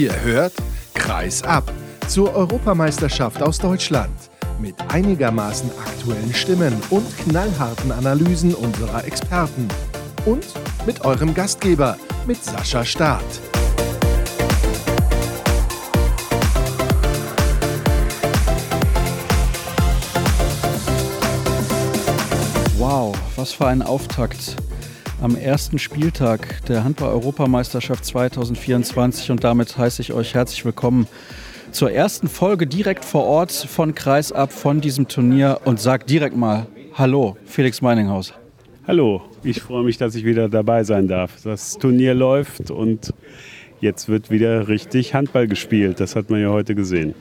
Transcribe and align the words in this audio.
Ihr 0.00 0.18
hört 0.22 0.54
Kreis 0.94 1.42
ab 1.42 1.70
zur 2.08 2.34
Europameisterschaft 2.34 3.42
aus 3.42 3.58
Deutschland 3.58 4.30
mit 4.58 4.74
einigermaßen 4.88 5.70
aktuellen 5.78 6.32
Stimmen 6.32 6.74
und 6.88 7.04
knallharten 7.18 7.92
Analysen 7.92 8.54
unserer 8.54 9.04
Experten 9.04 9.68
und 10.24 10.46
mit 10.86 11.04
eurem 11.04 11.34
Gastgeber, 11.34 11.98
mit 12.26 12.42
Sascha 12.42 12.82
Staat. 12.82 13.22
Wow, 22.78 23.14
was 23.36 23.52
für 23.52 23.66
ein 23.66 23.82
Auftakt 23.82 24.56
am 25.20 25.36
ersten 25.36 25.78
Spieltag 25.78 26.64
der 26.66 26.82
Handball-Europameisterschaft 26.82 28.04
2024 28.06 29.30
und 29.30 29.44
damit 29.44 29.76
heiße 29.76 30.00
ich 30.00 30.14
euch 30.14 30.34
herzlich 30.34 30.64
willkommen 30.64 31.06
zur 31.72 31.92
ersten 31.92 32.26
Folge 32.26 32.66
direkt 32.66 33.04
vor 33.04 33.24
Ort 33.24 33.52
von 33.52 33.94
Kreisab 33.94 34.50
von 34.50 34.80
diesem 34.80 35.08
Turnier 35.08 35.60
und 35.64 35.78
sag 35.78 36.06
direkt 36.06 36.36
mal 36.36 36.66
Hallo, 36.94 37.36
Felix 37.44 37.82
Meininghaus. 37.82 38.32
Hallo, 38.86 39.22
ich 39.44 39.60
freue 39.60 39.84
mich, 39.84 39.98
dass 39.98 40.14
ich 40.14 40.24
wieder 40.24 40.48
dabei 40.48 40.84
sein 40.84 41.06
darf. 41.06 41.32
Das 41.44 41.74
Turnier 41.74 42.14
läuft 42.14 42.70
und 42.70 43.12
jetzt 43.80 44.08
wird 44.08 44.30
wieder 44.30 44.68
richtig 44.68 45.12
Handball 45.12 45.46
gespielt. 45.46 46.00
Das 46.00 46.16
hat 46.16 46.30
man 46.30 46.40
ja 46.40 46.48
heute 46.48 46.74
gesehen. 46.74 47.14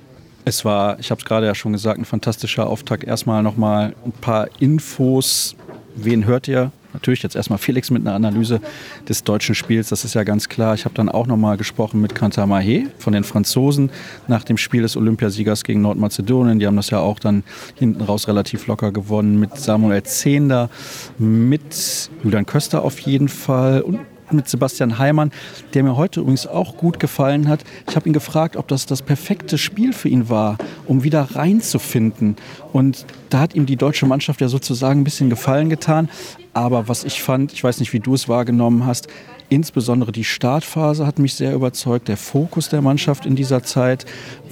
Es 0.45 0.63
war, 0.63 0.97
ich 0.99 1.11
habe 1.11 1.19
es 1.19 1.25
gerade 1.25 1.47
ja 1.47 1.53
schon 1.53 1.73
gesagt, 1.73 1.99
ein 1.99 2.05
fantastischer 2.05 2.67
Auftakt. 2.67 3.03
Erstmal 3.03 3.43
nochmal 3.43 3.93
ein 4.05 4.13
paar 4.13 4.47
Infos. 4.59 5.55
Wen 5.95 6.25
hört 6.25 6.47
ihr? 6.47 6.71
Natürlich 6.93 7.21
jetzt 7.21 7.35
erstmal 7.35 7.59
Felix 7.59 7.91
mit 7.91 8.01
einer 8.01 8.15
Analyse 8.15 8.61
des 9.07 9.23
deutschen 9.23 9.55
Spiels, 9.55 9.89
das 9.89 10.05
ist 10.05 10.15
ja 10.15 10.23
ganz 10.23 10.49
klar. 10.49 10.73
Ich 10.73 10.85
habe 10.85 10.95
dann 10.95 11.09
auch 11.09 11.27
nochmal 11.27 11.57
gesprochen 11.57 12.01
mit 12.01 12.15
Kanta 12.15 12.43
Mahé 12.45 12.87
von 12.97 13.13
den 13.13 13.23
Franzosen 13.23 13.91
nach 14.27 14.43
dem 14.43 14.57
Spiel 14.57 14.81
des 14.81 14.97
Olympiasiegers 14.97 15.63
gegen 15.63 15.81
Nordmazedonien. 15.81 16.59
Die 16.59 16.67
haben 16.67 16.75
das 16.75 16.89
ja 16.89 16.99
auch 16.99 17.19
dann 17.19 17.43
hinten 17.75 18.01
raus 18.01 18.27
relativ 18.27 18.67
locker 18.67 18.91
gewonnen 18.91 19.39
mit 19.39 19.55
Samuel 19.57 20.03
Zehnder, 20.03 20.69
mit 21.17 22.09
Julian 22.23 22.45
Köster 22.45 22.83
auf 22.83 22.99
jeden 22.99 23.29
Fall 23.29 23.81
und 23.81 23.99
mit 24.33 24.47
Sebastian 24.47 24.97
Heimann, 24.97 25.31
der 25.73 25.83
mir 25.83 25.95
heute 25.95 26.21
übrigens 26.21 26.47
auch 26.47 26.77
gut 26.77 26.99
gefallen 26.99 27.47
hat. 27.47 27.63
Ich 27.89 27.95
habe 27.95 28.07
ihn 28.07 28.13
gefragt, 28.13 28.55
ob 28.55 28.67
das 28.67 28.85
das 28.85 29.01
perfekte 29.01 29.57
Spiel 29.57 29.93
für 29.93 30.09
ihn 30.09 30.29
war, 30.29 30.57
um 30.85 31.03
wieder 31.03 31.35
reinzufinden. 31.35 32.35
Und 32.73 33.05
da 33.29 33.39
hat 33.39 33.55
ihm 33.55 33.65
die 33.65 33.75
deutsche 33.75 34.05
Mannschaft 34.05 34.41
ja 34.41 34.47
sozusagen 34.47 35.01
ein 35.01 35.03
bisschen 35.03 35.29
Gefallen 35.29 35.69
getan. 35.69 36.09
Aber 36.53 36.87
was 36.87 37.03
ich 37.03 37.21
fand, 37.21 37.53
ich 37.53 37.63
weiß 37.63 37.79
nicht, 37.79 37.93
wie 37.93 37.99
du 37.99 38.13
es 38.13 38.27
wahrgenommen 38.27 38.85
hast, 38.85 39.07
insbesondere 39.49 40.11
die 40.11 40.23
Startphase 40.23 41.05
hat 41.05 41.19
mich 41.19 41.33
sehr 41.33 41.53
überzeugt, 41.53 42.07
der 42.07 42.17
Fokus 42.17 42.69
der 42.69 42.81
Mannschaft 42.81 43.25
in 43.25 43.35
dieser 43.35 43.63
Zeit, 43.63 44.05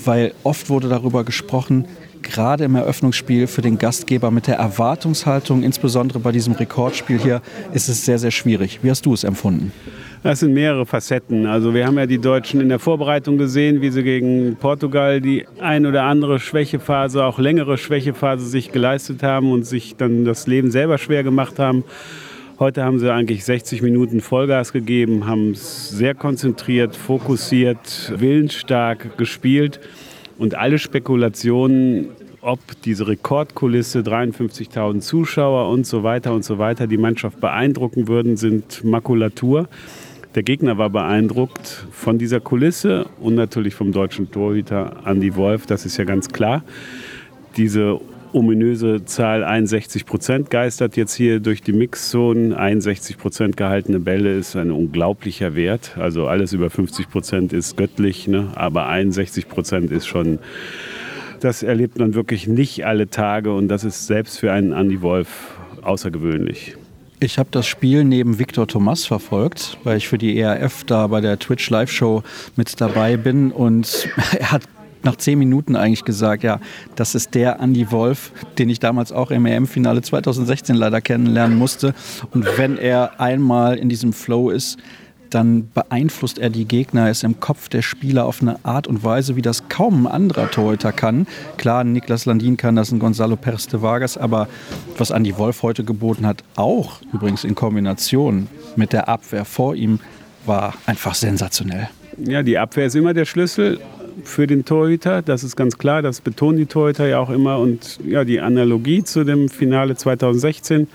weil 0.03 0.33
oft 0.43 0.69
wurde 0.69 0.89
darüber 0.89 1.23
gesprochen, 1.23 1.85
gerade 2.21 2.65
im 2.65 2.75
Eröffnungsspiel 2.75 3.47
für 3.47 3.61
den 3.61 3.77
Gastgeber 3.77 4.31
mit 4.31 4.47
der 4.47 4.55
Erwartungshaltung, 4.55 5.63
insbesondere 5.63 6.19
bei 6.19 6.31
diesem 6.31 6.53
Rekordspiel 6.53 7.19
hier, 7.19 7.41
ist 7.73 7.89
es 7.89 8.05
sehr, 8.05 8.19
sehr 8.19 8.31
schwierig. 8.31 8.79
Wie 8.81 8.89
hast 8.89 9.05
du 9.05 9.13
es 9.13 9.23
empfunden? 9.23 9.71
Das 10.23 10.39
sind 10.39 10.53
mehrere 10.53 10.85
Facetten. 10.85 11.45
Also 11.45 11.73
wir 11.73 11.85
haben 11.85 11.97
ja 11.97 12.05
die 12.05 12.17
Deutschen 12.17 12.59
in 12.59 12.69
der 12.69 12.79
Vorbereitung 12.79 13.37
gesehen, 13.37 13.81
wie 13.81 13.91
sie 13.91 14.03
gegen 14.03 14.55
Portugal 14.55 15.21
die 15.21 15.45
ein 15.59 15.85
oder 15.85 16.03
andere 16.03 16.39
Schwächephase, 16.39 17.23
auch 17.23 17.39
längere 17.39 17.77
Schwächephase 17.77 18.45
sich 18.45 18.71
geleistet 18.71 19.23
haben 19.23 19.51
und 19.51 19.65
sich 19.65 19.95
dann 19.95 20.25
das 20.25 20.47
Leben 20.47 20.71
selber 20.71 20.97
schwer 20.97 21.23
gemacht 21.23 21.59
haben. 21.59 21.83
Heute 22.59 22.83
haben 22.83 22.97
sie 22.97 23.13
eigentlich 23.13 23.45
60 23.45 23.83
Minuten 23.83 24.19
Vollgas 24.19 24.73
gegeben, 24.73 25.27
haben 25.27 25.51
es 25.51 25.89
sehr 25.89 26.15
konzentriert, 26.15 26.95
fokussiert, 26.95 28.11
willensstark 28.15 29.15
gespielt. 29.15 29.79
Und 30.37 30.55
alle 30.55 30.77
Spekulationen, 30.77 32.09
ob 32.41 32.59
diese 32.83 33.07
Rekordkulisse, 33.07 33.99
53.000 33.99 34.99
Zuschauer 34.99 35.69
und 35.69 35.87
so 35.87 36.03
weiter 36.03 36.33
und 36.33 36.43
so 36.43 36.59
weiter, 36.59 36.87
die 36.87 36.97
Mannschaft 36.97 37.39
beeindrucken 37.39 38.07
würden, 38.07 38.37
sind 38.37 38.83
Makulatur. 38.83 39.67
Der 40.35 40.43
Gegner 40.43 40.77
war 40.77 40.91
beeindruckt 40.91 41.87
von 41.91 42.19
dieser 42.19 42.39
Kulisse 42.39 43.07
und 43.19 43.33
natürlich 43.33 43.73
vom 43.73 43.91
deutschen 43.91 44.29
Torhüter 44.29 44.97
Andy 45.05 45.35
Wolf, 45.35 45.65
das 45.65 45.85
ist 45.85 45.97
ja 45.97 46.03
ganz 46.03 46.29
klar. 46.29 46.63
Diese 47.55 47.99
ominöse 48.33 49.05
Zahl 49.05 49.43
61 49.43 50.05
Prozent 50.05 50.49
geistert 50.49 50.97
jetzt 50.97 51.15
hier 51.15 51.39
durch 51.39 51.61
die 51.61 51.73
Mixzonen. 51.73 52.53
61 52.53 53.17
Prozent 53.17 53.57
gehaltene 53.57 53.99
Bälle 53.99 54.33
ist 54.33 54.55
ein 54.55 54.71
unglaublicher 54.71 55.55
Wert. 55.55 55.97
Also 55.97 56.27
alles 56.27 56.53
über 56.53 56.69
50 56.69 57.09
Prozent 57.09 57.53
ist 57.53 57.77
göttlich, 57.77 58.27
ne? 58.27 58.51
aber 58.55 58.87
61 58.87 59.47
Prozent 59.47 59.91
ist 59.91 60.07
schon, 60.07 60.39
das 61.39 61.63
erlebt 61.63 61.99
man 61.99 62.13
wirklich 62.13 62.47
nicht 62.47 62.85
alle 62.85 63.09
Tage 63.09 63.53
und 63.53 63.67
das 63.67 63.83
ist 63.83 64.07
selbst 64.07 64.39
für 64.39 64.51
einen 64.51 64.71
Andy 64.71 65.01
Wolf 65.01 65.57
außergewöhnlich. 65.81 66.75
Ich 67.19 67.39
habe 67.39 67.49
das 67.51 67.65
Spiel 67.65 68.03
neben 68.03 68.37
Viktor 68.37 68.67
Thomas 68.67 69.05
verfolgt, 69.05 69.79
weil 69.83 69.97
ich 69.97 70.07
für 70.07 70.19
die 70.19 70.37
ERF 70.37 70.83
da 70.83 71.07
bei 71.07 71.19
der 71.19 71.39
Twitch 71.39 71.67
Live 71.71 71.91
Show 71.91 72.21
mit 72.55 72.79
dabei 72.79 73.17
bin 73.17 73.51
und 73.51 74.07
er 74.39 74.51
hat 74.51 74.61
nach 75.03 75.15
zehn 75.15 75.39
Minuten 75.39 75.75
eigentlich 75.75 76.05
gesagt, 76.05 76.43
ja, 76.43 76.59
das 76.95 77.15
ist 77.15 77.35
der 77.35 77.59
Andy 77.59 77.91
Wolf, 77.91 78.31
den 78.57 78.69
ich 78.69 78.79
damals 78.79 79.11
auch 79.11 79.31
im 79.31 79.45
EM-Finale 79.45 80.01
2016 80.01 80.75
leider 80.75 81.01
kennenlernen 81.01 81.57
musste. 81.57 81.93
Und 82.31 82.45
wenn 82.57 82.77
er 82.77 83.19
einmal 83.19 83.77
in 83.77 83.89
diesem 83.89 84.13
Flow 84.13 84.49
ist, 84.49 84.77
dann 85.29 85.69
beeinflusst 85.73 86.39
er 86.39 86.49
die 86.49 86.65
Gegner, 86.65 87.09
ist 87.09 87.23
im 87.23 87.39
Kopf 87.39 87.69
der 87.69 87.81
Spieler 87.81 88.25
auf 88.25 88.41
eine 88.41 88.63
Art 88.63 88.87
und 88.87 89.03
Weise, 89.03 89.35
wie 89.35 89.41
das 89.41 89.69
kaum 89.69 90.05
ein 90.05 90.11
anderer 90.11 90.49
Torhüter 90.49 90.91
kann. 90.91 91.27
Klar, 91.57 91.83
Niklas 91.83 92.25
Landin 92.25 92.57
kann 92.57 92.75
das, 92.75 92.91
ein 92.91 92.99
Gonzalo 92.99 93.35
Perez 93.35 93.67
de 93.67 93.81
Vargas, 93.81 94.17
aber 94.17 94.47
was 94.97 95.09
Andy 95.09 95.37
Wolf 95.37 95.63
heute 95.63 95.83
geboten 95.83 96.25
hat, 96.25 96.43
auch 96.55 97.01
übrigens 97.13 97.43
in 97.43 97.55
Kombination 97.55 98.47
mit 98.75 98.93
der 98.93 99.09
Abwehr 99.09 99.45
vor 99.45 99.75
ihm, 99.75 99.99
war 100.45 100.73
einfach 100.85 101.13
sensationell. 101.13 101.89
Ja, 102.17 102.41
die 102.41 102.57
Abwehr 102.57 102.87
ist 102.87 102.95
immer 102.95 103.13
der 103.13 103.25
Schlüssel 103.25 103.79
für 104.23 104.47
den 104.47 104.65
Torhüter. 104.65 105.21
Das 105.21 105.43
ist 105.43 105.55
ganz 105.55 105.77
klar, 105.77 106.01
das 106.01 106.21
betonen 106.21 106.57
die 106.57 106.65
Torhüter 106.65 107.07
ja 107.07 107.19
auch 107.19 107.29
immer. 107.29 107.59
Und 107.59 107.99
ja, 108.05 108.23
die 108.23 108.39
Analogie 108.39 109.03
zu 109.03 109.23
dem 109.23 109.49
Finale 109.49 109.95
2016 109.95 110.87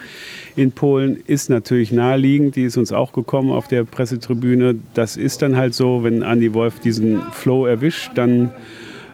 in 0.57 0.73
Polen 0.73 1.23
ist 1.27 1.51
natürlich 1.51 1.93
naheliegend. 1.93 2.57
Die 2.57 2.65
ist 2.65 2.77
uns 2.77 2.93
auch 2.93 3.13
gekommen 3.13 3.51
auf 3.51 3.69
der 3.69 3.85
Pressetribüne. 3.85 4.77
Das 4.95 5.17
ist 5.17 5.43
dann 5.43 5.57
halt 5.57 5.75
so, 5.75 6.05
wenn 6.05 6.23
Andy 6.23 6.55
Wolf 6.55 6.81
diesen 6.81 7.21
Flow 7.33 7.67
erwischt, 7.67 8.13
dann 8.15 8.51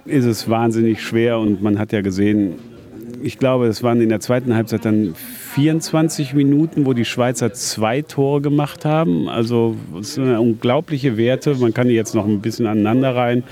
ist 0.04 0.25
es 0.25 0.48
wahnsinnig 0.48 1.02
schwer. 1.02 1.38
Und 1.38 1.62
man 1.62 1.78
hat 1.78 1.92
ja 1.92 2.00
gesehen, 2.00 2.54
ich 3.22 3.38
glaube, 3.38 3.66
es 3.66 3.82
waren 3.82 4.00
in 4.00 4.08
der 4.08 4.20
zweiten 4.20 4.54
Halbzeit 4.54 4.84
dann 4.84 5.14
24 5.14 6.34
Minuten, 6.34 6.86
wo 6.86 6.92
die 6.92 7.04
Schweizer 7.04 7.52
zwei 7.52 8.02
Tore 8.02 8.40
gemacht 8.40 8.84
haben. 8.84 9.28
Also 9.28 9.76
es 10.00 10.14
sind 10.14 10.36
unglaubliche 10.36 11.16
Werte. 11.16 11.54
Man 11.56 11.75
kann 11.75 11.88
die 11.88 11.94
jetzt 11.94 12.14
noch 12.14 12.26
ein 12.26 12.40
bisschen 12.40 12.66
aneinander 12.66 13.14
rein. 13.14 13.42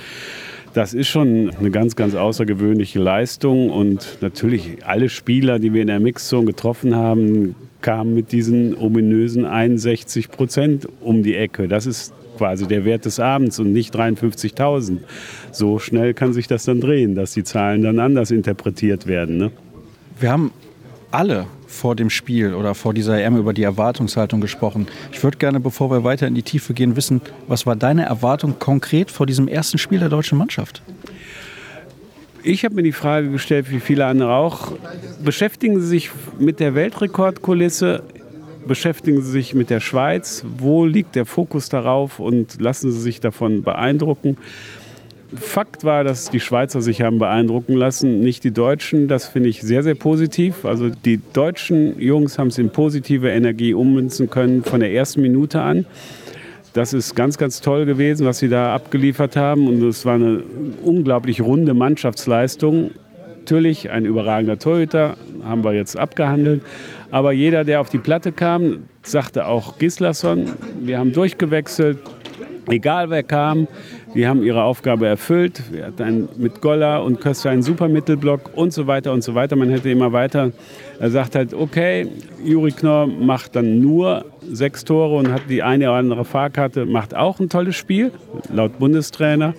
Das 0.76 0.92
ist 0.92 1.08
schon 1.08 1.50
eine 1.58 1.70
ganz, 1.70 1.96
ganz 1.96 2.14
außergewöhnliche 2.14 2.98
Leistung. 2.98 3.70
Und 3.70 4.18
natürlich 4.20 4.84
alle 4.84 5.08
Spieler, 5.08 5.58
die 5.58 5.72
wir 5.72 5.80
in 5.80 5.86
der 5.86 6.00
Mixzone 6.00 6.44
getroffen 6.44 6.94
haben, 6.94 7.54
kamen 7.80 8.14
mit 8.14 8.30
diesen 8.30 8.76
ominösen 8.76 9.46
61 9.46 10.30
Prozent 10.30 10.86
um 11.00 11.22
die 11.22 11.34
Ecke. 11.34 11.66
Das 11.66 11.86
ist 11.86 12.12
quasi 12.36 12.66
der 12.66 12.84
Wert 12.84 13.06
des 13.06 13.18
Abends 13.18 13.58
und 13.58 13.72
nicht 13.72 13.96
53.000. 13.96 14.98
So 15.50 15.78
schnell 15.78 16.12
kann 16.12 16.34
sich 16.34 16.46
das 16.46 16.66
dann 16.66 16.82
drehen, 16.82 17.14
dass 17.14 17.32
die 17.32 17.42
Zahlen 17.42 17.80
dann 17.80 17.98
anders 17.98 18.30
interpretiert 18.30 19.06
werden. 19.06 19.38
Ne? 19.38 19.52
Wir 20.20 20.30
haben 20.30 20.52
alle 21.10 21.46
vor 21.76 21.94
dem 21.94 22.10
Spiel 22.10 22.54
oder 22.54 22.74
vor 22.74 22.94
dieser 22.94 23.22
EM 23.22 23.36
über 23.36 23.52
die 23.52 23.62
Erwartungshaltung 23.62 24.40
gesprochen. 24.40 24.88
Ich 25.12 25.22
würde 25.22 25.38
gerne, 25.38 25.60
bevor 25.60 25.90
wir 25.90 26.02
weiter 26.02 26.26
in 26.26 26.34
die 26.34 26.42
Tiefe 26.42 26.74
gehen, 26.74 26.96
wissen, 26.96 27.20
was 27.46 27.66
war 27.66 27.76
deine 27.76 28.04
Erwartung 28.04 28.58
konkret 28.58 29.10
vor 29.10 29.26
diesem 29.26 29.46
ersten 29.46 29.78
Spiel 29.78 30.00
der 30.00 30.08
deutschen 30.08 30.38
Mannschaft? 30.38 30.82
Ich 32.42 32.64
habe 32.64 32.76
mir 32.76 32.82
die 32.82 32.92
Frage 32.92 33.30
gestellt, 33.30 33.70
wie 33.70 33.80
viele 33.80 34.06
andere 34.06 34.34
auch, 34.34 34.72
beschäftigen 35.22 35.80
Sie 35.80 35.86
sich 35.86 36.10
mit 36.38 36.60
der 36.60 36.74
Weltrekordkulisse, 36.74 38.04
beschäftigen 38.66 39.20
Sie 39.22 39.30
sich 39.30 39.54
mit 39.54 39.68
der 39.68 39.80
Schweiz, 39.80 40.44
wo 40.56 40.84
liegt 40.84 41.14
der 41.16 41.26
Fokus 41.26 41.68
darauf 41.68 42.20
und 42.20 42.60
lassen 42.60 42.92
Sie 42.92 43.00
sich 43.00 43.20
davon 43.20 43.62
beeindrucken? 43.62 44.36
Fakt 45.36 45.84
war, 45.84 46.04
dass 46.04 46.30
die 46.30 46.40
Schweizer 46.40 46.80
sich 46.80 47.02
haben 47.02 47.18
beeindrucken 47.18 47.74
lassen, 47.74 48.20
nicht 48.20 48.44
die 48.44 48.50
Deutschen. 48.50 49.08
Das 49.08 49.26
finde 49.26 49.48
ich 49.48 49.62
sehr, 49.62 49.82
sehr 49.82 49.94
positiv. 49.94 50.64
Also 50.64 50.90
die 50.90 51.20
deutschen 51.32 52.00
Jungs 52.00 52.38
haben 52.38 52.48
es 52.48 52.58
in 52.58 52.70
positive 52.70 53.30
Energie 53.30 53.74
ummünzen 53.74 54.30
können 54.30 54.64
von 54.64 54.80
der 54.80 54.92
ersten 54.92 55.22
Minute 55.22 55.60
an. 55.60 55.86
Das 56.72 56.92
ist 56.92 57.14
ganz, 57.14 57.38
ganz 57.38 57.62
toll 57.62 57.86
gewesen, 57.86 58.26
was 58.26 58.38
sie 58.38 58.48
da 58.48 58.74
abgeliefert 58.74 59.36
haben. 59.36 59.66
Und 59.66 59.82
es 59.82 60.04
war 60.04 60.16
eine 60.16 60.42
unglaublich 60.82 61.40
runde 61.40 61.72
Mannschaftsleistung. 61.72 62.90
Natürlich 63.38 63.90
ein 63.90 64.04
überragender 64.04 64.58
Torhüter, 64.58 65.16
haben 65.44 65.64
wir 65.64 65.72
jetzt 65.72 65.96
abgehandelt. 65.96 66.62
Aber 67.10 67.32
jeder, 67.32 67.64
der 67.64 67.80
auf 67.80 67.88
die 67.88 67.98
Platte 67.98 68.32
kam, 68.32 68.84
sagte 69.02 69.46
auch 69.46 69.78
Gislason, 69.78 70.52
wir 70.80 70.98
haben 70.98 71.12
durchgewechselt, 71.12 71.98
Egal 72.68 73.10
wer 73.10 73.22
kam, 73.22 73.68
die 74.14 74.26
haben 74.26 74.42
ihre 74.42 74.62
Aufgabe 74.64 75.06
erfüllt. 75.06 75.62
Wir 75.70 75.86
hatten 75.86 76.28
mit 76.36 76.60
Goller 76.60 77.04
und 77.04 77.20
Köster 77.20 77.50
einen 77.50 77.62
super 77.62 77.86
Mittelblock 77.86 78.56
und 78.56 78.72
so 78.72 78.88
weiter 78.88 79.12
und 79.12 79.22
so 79.22 79.36
weiter. 79.36 79.54
Man 79.54 79.70
hätte 79.70 79.88
immer 79.88 80.12
weiter. 80.12 80.50
Er 80.98 81.10
sagt 81.10 81.36
halt, 81.36 81.54
okay, 81.54 82.08
Juri 82.44 82.72
Knorr 82.72 83.06
macht 83.06 83.54
dann 83.54 83.78
nur 83.78 84.24
sechs 84.50 84.84
Tore 84.84 85.16
und 85.16 85.32
hat 85.32 85.42
die 85.48 85.62
eine 85.62 85.84
oder 85.90 85.98
andere 85.98 86.24
Fahrkarte, 86.24 86.86
macht 86.86 87.14
auch 87.14 87.38
ein 87.38 87.48
tolles 87.48 87.76
Spiel, 87.76 88.10
laut 88.52 88.78
Bundestrainer. 88.78 89.54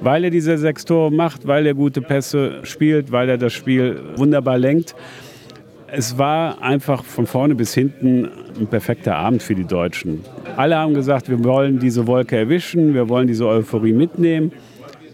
Weil 0.00 0.24
er 0.24 0.30
diese 0.30 0.58
sechs 0.58 0.84
Tore 0.84 1.10
macht, 1.10 1.46
weil 1.46 1.66
er 1.66 1.74
gute 1.74 2.02
Pässe 2.02 2.60
spielt, 2.64 3.10
weil 3.10 3.28
er 3.28 3.38
das 3.38 3.52
Spiel 3.52 4.00
wunderbar 4.16 4.58
lenkt. 4.58 4.94
Es 5.86 6.18
war 6.18 6.62
einfach 6.62 7.04
von 7.04 7.26
vorne 7.26 7.54
bis 7.54 7.74
hinten 7.74 8.28
ein 8.58 8.66
perfekter 8.66 9.16
Abend 9.16 9.42
für 9.42 9.54
die 9.54 9.64
Deutschen. 9.64 10.24
Alle 10.56 10.76
haben 10.76 10.94
gesagt, 10.94 11.28
wir 11.28 11.42
wollen 11.44 11.78
diese 11.78 12.06
Wolke 12.06 12.36
erwischen, 12.36 12.94
wir 12.94 13.08
wollen 13.08 13.26
diese 13.26 13.46
Euphorie 13.46 13.92
mitnehmen. 13.92 14.52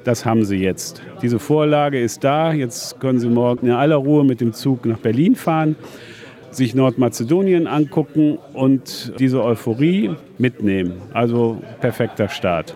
Das 0.05 0.25
haben 0.25 0.45
sie 0.45 0.57
jetzt. 0.57 1.03
Diese 1.21 1.39
Vorlage 1.39 2.01
ist 2.01 2.25
da. 2.25 2.53
Jetzt 2.53 3.01
können 3.01 3.21
sie 3.21 3.29
morgen 3.29 3.67
in 3.67 3.73
aller 3.73 3.97
Ruhe 3.97 4.25
mit 4.25 4.41
dem 4.41 4.53
Zug 4.55 4.87
nach 4.87 4.99
Berlin 4.99 5.35
fahren, 5.35 5.77
sich 6.51 6.75
Nordmazedonien 6.75 7.67
angucken 7.67 8.39
und 8.55 9.13
diese 9.19 9.45
Euphorie 9.45 10.15
mitnehmen. 10.39 10.95
Also 11.13 11.61
perfekter 11.81 12.29
Start. 12.29 12.75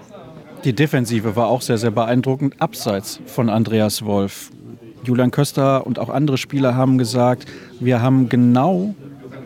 Die 0.64 0.75
Defensive 0.75 1.37
war 1.37 1.49
auch 1.49 1.62
sehr, 1.62 1.79
sehr 1.79 1.91
beeindruckend, 1.91 2.55
abseits 2.58 3.20
von 3.26 3.49
Andreas 3.49 4.05
Wolf. 4.05 4.50
Julian 5.05 5.31
Köster 5.31 5.87
und 5.87 5.99
auch 5.99 6.09
andere 6.09 6.39
Spieler 6.39 6.75
haben 6.75 6.99
gesagt, 6.99 7.47
wir 7.81 8.03
haben 8.03 8.29
genau 8.29 8.95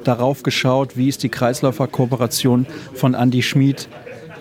darauf 0.04 0.42
geschaut, 0.42 0.96
wie 0.96 1.08
ist 1.08 1.22
die 1.22 1.28
Kreisläufer-Kooperation 1.28 2.66
von 2.94 3.14
Andy 3.14 3.42
Schmid. 3.42 3.88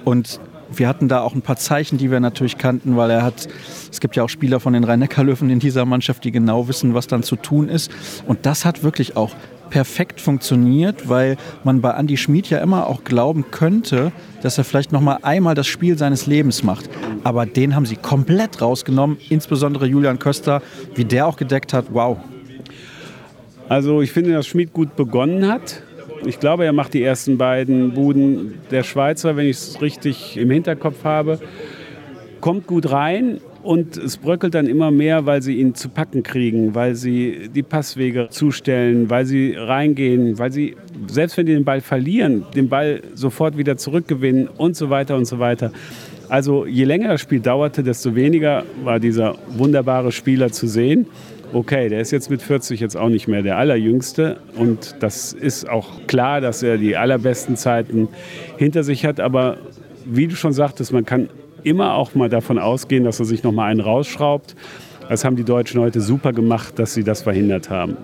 Und 0.06 0.40
wir 0.72 0.88
hatten 0.88 1.08
da 1.08 1.22
auch 1.22 1.34
ein 1.34 1.42
paar 1.42 1.58
Zeichen, 1.58 1.98
die 1.98 2.12
wir 2.12 2.20
natürlich 2.20 2.58
kannten, 2.58 2.98
weil 2.98 3.10
er 3.10 3.24
hat, 3.24 3.48
es 3.92 4.00
gibt 4.00 4.16
ja 4.16 4.24
auch 4.24 4.30
Spieler 4.30 4.60
von 4.60 4.74
den 4.74 4.84
Rhein-Neckar-Löwen 4.84 5.50
in 5.50 5.60
dieser 5.60 5.86
Mannschaft, 5.86 6.24
die 6.24 6.32
genau 6.32 6.68
wissen, 6.68 6.94
was 6.94 7.08
dann 7.08 7.24
zu 7.24 7.36
tun 7.36 7.70
ist. 7.70 7.92
Und 8.26 8.46
das 8.46 8.66
hat 8.66 8.84
wirklich 8.84 9.18
auch 9.18 9.36
perfekt 9.70 10.22
funktioniert, 10.22 11.10
weil 11.10 11.38
man 11.64 11.82
bei 11.82 11.92
Andy 11.92 12.18
Schmid 12.18 12.50
ja 12.50 12.60
immer 12.60 12.88
auch 12.88 13.04
glauben 13.04 13.46
könnte, 13.52 14.12
dass 14.42 14.58
er 14.58 14.64
vielleicht 14.64 14.92
noch 14.92 15.02
mal 15.02 15.20
einmal 15.22 15.56
das 15.56 15.68
Spiel 15.68 15.98
seines 15.98 16.28
Lebens 16.28 16.64
macht. 16.64 16.90
Aber 17.24 17.46
den 17.46 17.76
haben 17.76 17.86
sie 17.86 17.96
komplett 17.96 18.62
rausgenommen, 18.62 19.18
insbesondere 19.30 19.88
Julian 19.88 20.20
Köster, 20.20 20.62
wie 20.96 21.06
der 21.06 21.28
auch 21.28 21.38
gedeckt 21.38 21.74
hat. 21.74 21.86
Wow. 21.92 22.18
Also 23.70 24.02
ich 24.02 24.12
finde, 24.12 24.32
dass 24.32 24.48
Schmid 24.48 24.74
gut 24.74 24.96
begonnen 24.96 25.48
hat. 25.48 25.82
Ich 26.26 26.40
glaube, 26.40 26.66
er 26.66 26.74
macht 26.74 26.94
die 26.94 27.04
ersten 27.04 27.38
beiden 27.38 27.94
Buden 27.94 28.56
der 28.72 28.84
Schweizer, 28.84 29.36
wenn 29.36 29.46
ich 29.46 29.58
es 29.58 29.82
richtig 29.82 30.38
im 30.38 30.50
Hinterkopf 30.50 31.04
habe. 31.04 31.40
Kommt 32.42 32.68
gut 32.68 32.92
rein, 32.92 33.40
und 33.64 33.98
es 33.98 34.18
bröckelt 34.18 34.54
dann 34.54 34.68
immer 34.68 34.92
mehr, 34.92 35.26
weil 35.26 35.42
sie 35.42 35.56
ihn 35.56 35.76
zu 35.76 35.90
packen 35.90 36.24
kriegen, 36.24 36.76
weil 36.76 36.96
sie 36.96 37.50
die 37.54 37.64
Passwege 37.64 38.28
zustellen, 38.30 39.10
weil 39.10 39.26
sie 39.26 39.54
reingehen, 39.56 40.38
weil 40.40 40.52
sie, 40.52 40.76
selbst 41.08 41.38
wenn 41.38 41.46
die 41.46 41.54
den 41.54 41.66
Ball 41.66 41.82
verlieren, 41.82 42.46
den 42.56 42.70
Ball 42.70 43.02
sofort 43.14 43.58
wieder 43.58 43.78
zurückgewinnen 43.78 44.48
und 44.48 44.76
so 44.76 44.90
weiter 44.90 45.16
und 45.16 45.26
so 45.26 45.40
weiter. 45.40 45.72
Also 46.30 46.66
je 46.66 46.84
länger 46.84 47.10
das 47.10 47.22
Spiel 47.22 47.40
dauerte, 47.40 47.84
desto 47.84 48.16
weniger 48.16 48.64
war 48.84 49.00
dieser 49.00 49.36
wunderbare 49.50 50.12
Spieler 50.12 50.52
zu 50.52 50.68
sehen. 50.68 51.08
Okay, 51.54 51.88
der 51.88 52.02
ist 52.02 52.12
jetzt 52.12 52.30
mit 52.30 52.42
40 52.42 52.82
jetzt 52.82 52.98
auch 52.98 53.08
nicht 53.08 53.30
mehr 53.30 53.42
der 53.42 53.58
allerjüngste 53.58 54.38
und 54.58 54.96
das 55.00 55.32
ist 55.32 55.70
auch 55.70 56.06
klar, 56.06 56.42
dass 56.42 56.62
er 56.62 56.78
die 56.78 56.98
allerbesten 56.98 57.56
Zeiten 57.56 58.10
hinter 58.58 58.84
sich 58.84 59.06
hat, 59.06 59.22
aber 59.22 59.58
wie 60.06 60.28
du 60.28 60.36
schon 60.36 60.52
sagtest, 60.52 60.92
man 60.92 61.06
kann 61.06 61.30
immer 61.64 61.94
auch 61.96 62.16
mal 62.16 62.30
davon 62.30 62.60
ausgehen, 62.60 63.04
dass 63.04 63.20
er 63.20 63.26
sich 63.26 63.44
noch 63.44 63.52
mal 63.52 63.66
einen 63.66 63.80
rausschraubt. 63.80 64.56
Das 65.10 65.24
haben 65.24 65.36
die 65.36 65.44
Deutschen 65.44 65.80
heute 65.80 66.02
super 66.02 66.34
gemacht, 66.34 66.78
dass 66.80 66.94
sie 66.94 67.04
das 67.04 67.22
verhindert 67.22 67.70
haben. 67.70 67.98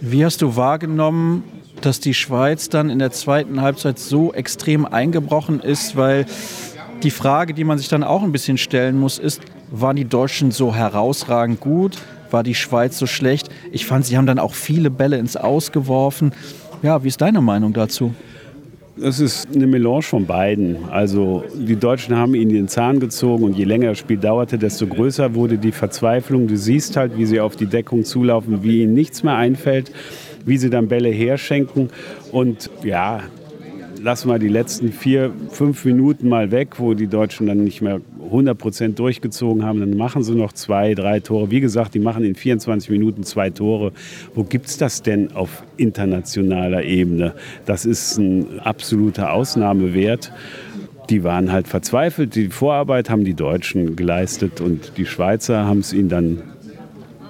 Wie 0.00 0.24
hast 0.24 0.42
du 0.42 0.56
wahrgenommen, 0.56 1.44
dass 1.80 2.00
die 2.00 2.14
Schweiz 2.14 2.68
dann 2.68 2.90
in 2.90 2.98
der 2.98 3.12
zweiten 3.12 3.60
Halbzeit 3.60 3.98
so 3.98 4.32
extrem 4.32 4.84
eingebrochen 4.84 5.60
ist? 5.60 5.96
Weil 5.96 6.26
die 7.02 7.10
Frage, 7.10 7.54
die 7.54 7.64
man 7.64 7.78
sich 7.78 7.88
dann 7.88 8.02
auch 8.02 8.22
ein 8.22 8.32
bisschen 8.32 8.58
stellen 8.58 8.98
muss, 8.98 9.18
ist, 9.18 9.40
waren 9.70 9.96
die 9.96 10.04
Deutschen 10.04 10.50
so 10.50 10.74
herausragend 10.74 11.60
gut? 11.60 11.98
War 12.30 12.42
die 12.42 12.54
Schweiz 12.54 12.98
so 12.98 13.06
schlecht? 13.06 13.48
Ich 13.70 13.86
fand, 13.86 14.04
sie 14.04 14.16
haben 14.16 14.26
dann 14.26 14.38
auch 14.38 14.54
viele 14.54 14.90
Bälle 14.90 15.18
ins 15.18 15.36
Ausgeworfen. 15.36 16.32
Ja, 16.82 17.02
wie 17.04 17.08
ist 17.08 17.20
deine 17.20 17.40
Meinung 17.40 17.72
dazu? 17.72 18.14
Das 18.98 19.20
ist 19.20 19.46
eine 19.54 19.66
Melange 19.66 20.00
von 20.00 20.24
beiden. 20.24 20.88
Also 20.88 21.44
die 21.54 21.76
Deutschen 21.76 22.16
haben 22.16 22.34
ihn 22.34 22.48
in 22.48 22.56
den 22.56 22.68
Zahn 22.68 22.98
gezogen 22.98 23.44
und 23.44 23.56
je 23.56 23.64
länger 23.64 23.88
das 23.88 23.98
Spiel 23.98 24.16
dauerte, 24.16 24.56
desto 24.56 24.86
größer 24.86 25.34
wurde 25.34 25.58
die 25.58 25.72
Verzweiflung. 25.72 26.46
Du 26.46 26.56
siehst 26.56 26.96
halt, 26.96 27.18
wie 27.18 27.26
sie 27.26 27.40
auf 27.40 27.56
die 27.56 27.66
Deckung 27.66 28.04
zulaufen, 28.04 28.62
wie 28.62 28.82
ihnen 28.82 28.94
nichts 28.94 29.22
mehr 29.22 29.34
einfällt, 29.34 29.92
wie 30.46 30.56
sie 30.56 30.70
dann 30.70 30.88
Bälle 30.88 31.10
herschenken. 31.10 31.90
Und 32.32 32.70
ja, 32.82 33.20
lass 34.06 34.24
mal 34.24 34.38
die 34.38 34.46
letzten 34.46 34.92
vier, 34.92 35.32
fünf 35.50 35.84
Minuten 35.84 36.28
mal 36.28 36.52
weg, 36.52 36.78
wo 36.78 36.94
die 36.94 37.08
Deutschen 37.08 37.48
dann 37.48 37.64
nicht 37.64 37.82
mehr 37.82 38.00
100 38.26 38.56
Prozent 38.56 38.98
durchgezogen 39.00 39.64
haben, 39.64 39.80
dann 39.80 39.96
machen 39.96 40.22
sie 40.22 40.36
noch 40.36 40.52
zwei, 40.52 40.94
drei 40.94 41.18
Tore. 41.18 41.50
Wie 41.50 41.60
gesagt, 41.60 41.92
die 41.94 41.98
machen 41.98 42.22
in 42.22 42.36
24 42.36 42.88
Minuten 42.90 43.24
zwei 43.24 43.50
Tore. 43.50 43.90
Wo 44.32 44.44
gibt 44.44 44.66
es 44.66 44.78
das 44.78 45.02
denn 45.02 45.32
auf 45.32 45.64
internationaler 45.76 46.84
Ebene? 46.84 47.34
Das 47.64 47.84
ist 47.84 48.16
ein 48.18 48.60
absoluter 48.60 49.32
Ausnahmewert. 49.32 50.30
Die 51.10 51.24
waren 51.24 51.50
halt 51.50 51.66
verzweifelt. 51.66 52.36
Die 52.36 52.50
Vorarbeit 52.50 53.10
haben 53.10 53.24
die 53.24 53.34
Deutschen 53.34 53.96
geleistet 53.96 54.60
und 54.60 54.92
die 54.98 55.06
Schweizer 55.06 55.66
haben 55.66 55.80
es 55.80 55.92
ihnen 55.92 56.08
dann, 56.08 56.42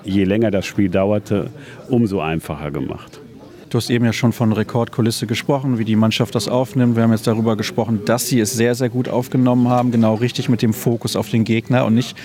je 0.05 0.25
länger 0.25 0.51
das 0.51 0.67
Spiel 0.67 0.91
dauerte, 0.91 1.49
umso 1.89 2.21
einfacher 2.21 2.71
gemacht. 2.71 3.23
Du 3.69 3.79
hast 3.79 3.91
eben 3.91 4.05
ja 4.05 4.13
schon 4.13 4.33
von 4.33 4.53
Rekordkulisse 4.53 5.27
gesprochen, 5.27 5.79
wie 5.79 5.85
die 5.85 5.97
Mannschaft 5.97 6.37
das 6.37 6.47
aufnimmt. 6.47 6.95
Wir 6.95 7.03
haben 7.03 7.11
jetzt 7.11 7.27
darüber 7.27 7.57
gesprochen, 7.57 8.05
dass 8.05 8.29
sie 8.29 8.39
es 8.39 8.53
sehr, 8.53 8.77
sehr 8.77 8.89
gut 8.89 9.09
aufgenommen 9.09 9.69
haben, 9.69 9.91
genau 9.91 10.15
richtig 10.15 10.49
mit 10.49 10.63
dem 10.63 10.73
Fokus 10.73 11.17
auf 11.17 11.31
den 11.31 11.43
Gegner 11.43 11.85
und 11.85 11.95
nicht 11.95 12.17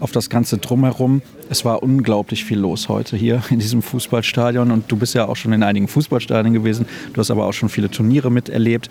auf 0.00 0.10
das 0.10 0.30
ganze 0.30 0.58
Drumherum. 0.58 1.22
Es 1.48 1.64
war 1.64 1.84
unglaublich 1.84 2.44
viel 2.44 2.58
los 2.58 2.88
heute 2.88 3.16
hier 3.16 3.40
in 3.50 3.60
diesem 3.60 3.82
Fußballstadion 3.82 4.72
und 4.72 4.90
du 4.90 4.96
bist 4.96 5.14
ja 5.14 5.28
auch 5.28 5.36
schon 5.36 5.52
in 5.52 5.62
einigen 5.62 5.86
Fußballstadien 5.86 6.54
gewesen. 6.54 6.86
Du 7.12 7.20
hast 7.20 7.30
aber 7.30 7.46
auch 7.46 7.52
schon 7.52 7.68
viele 7.68 7.88
Turniere 7.88 8.32
miterlebt. 8.32 8.88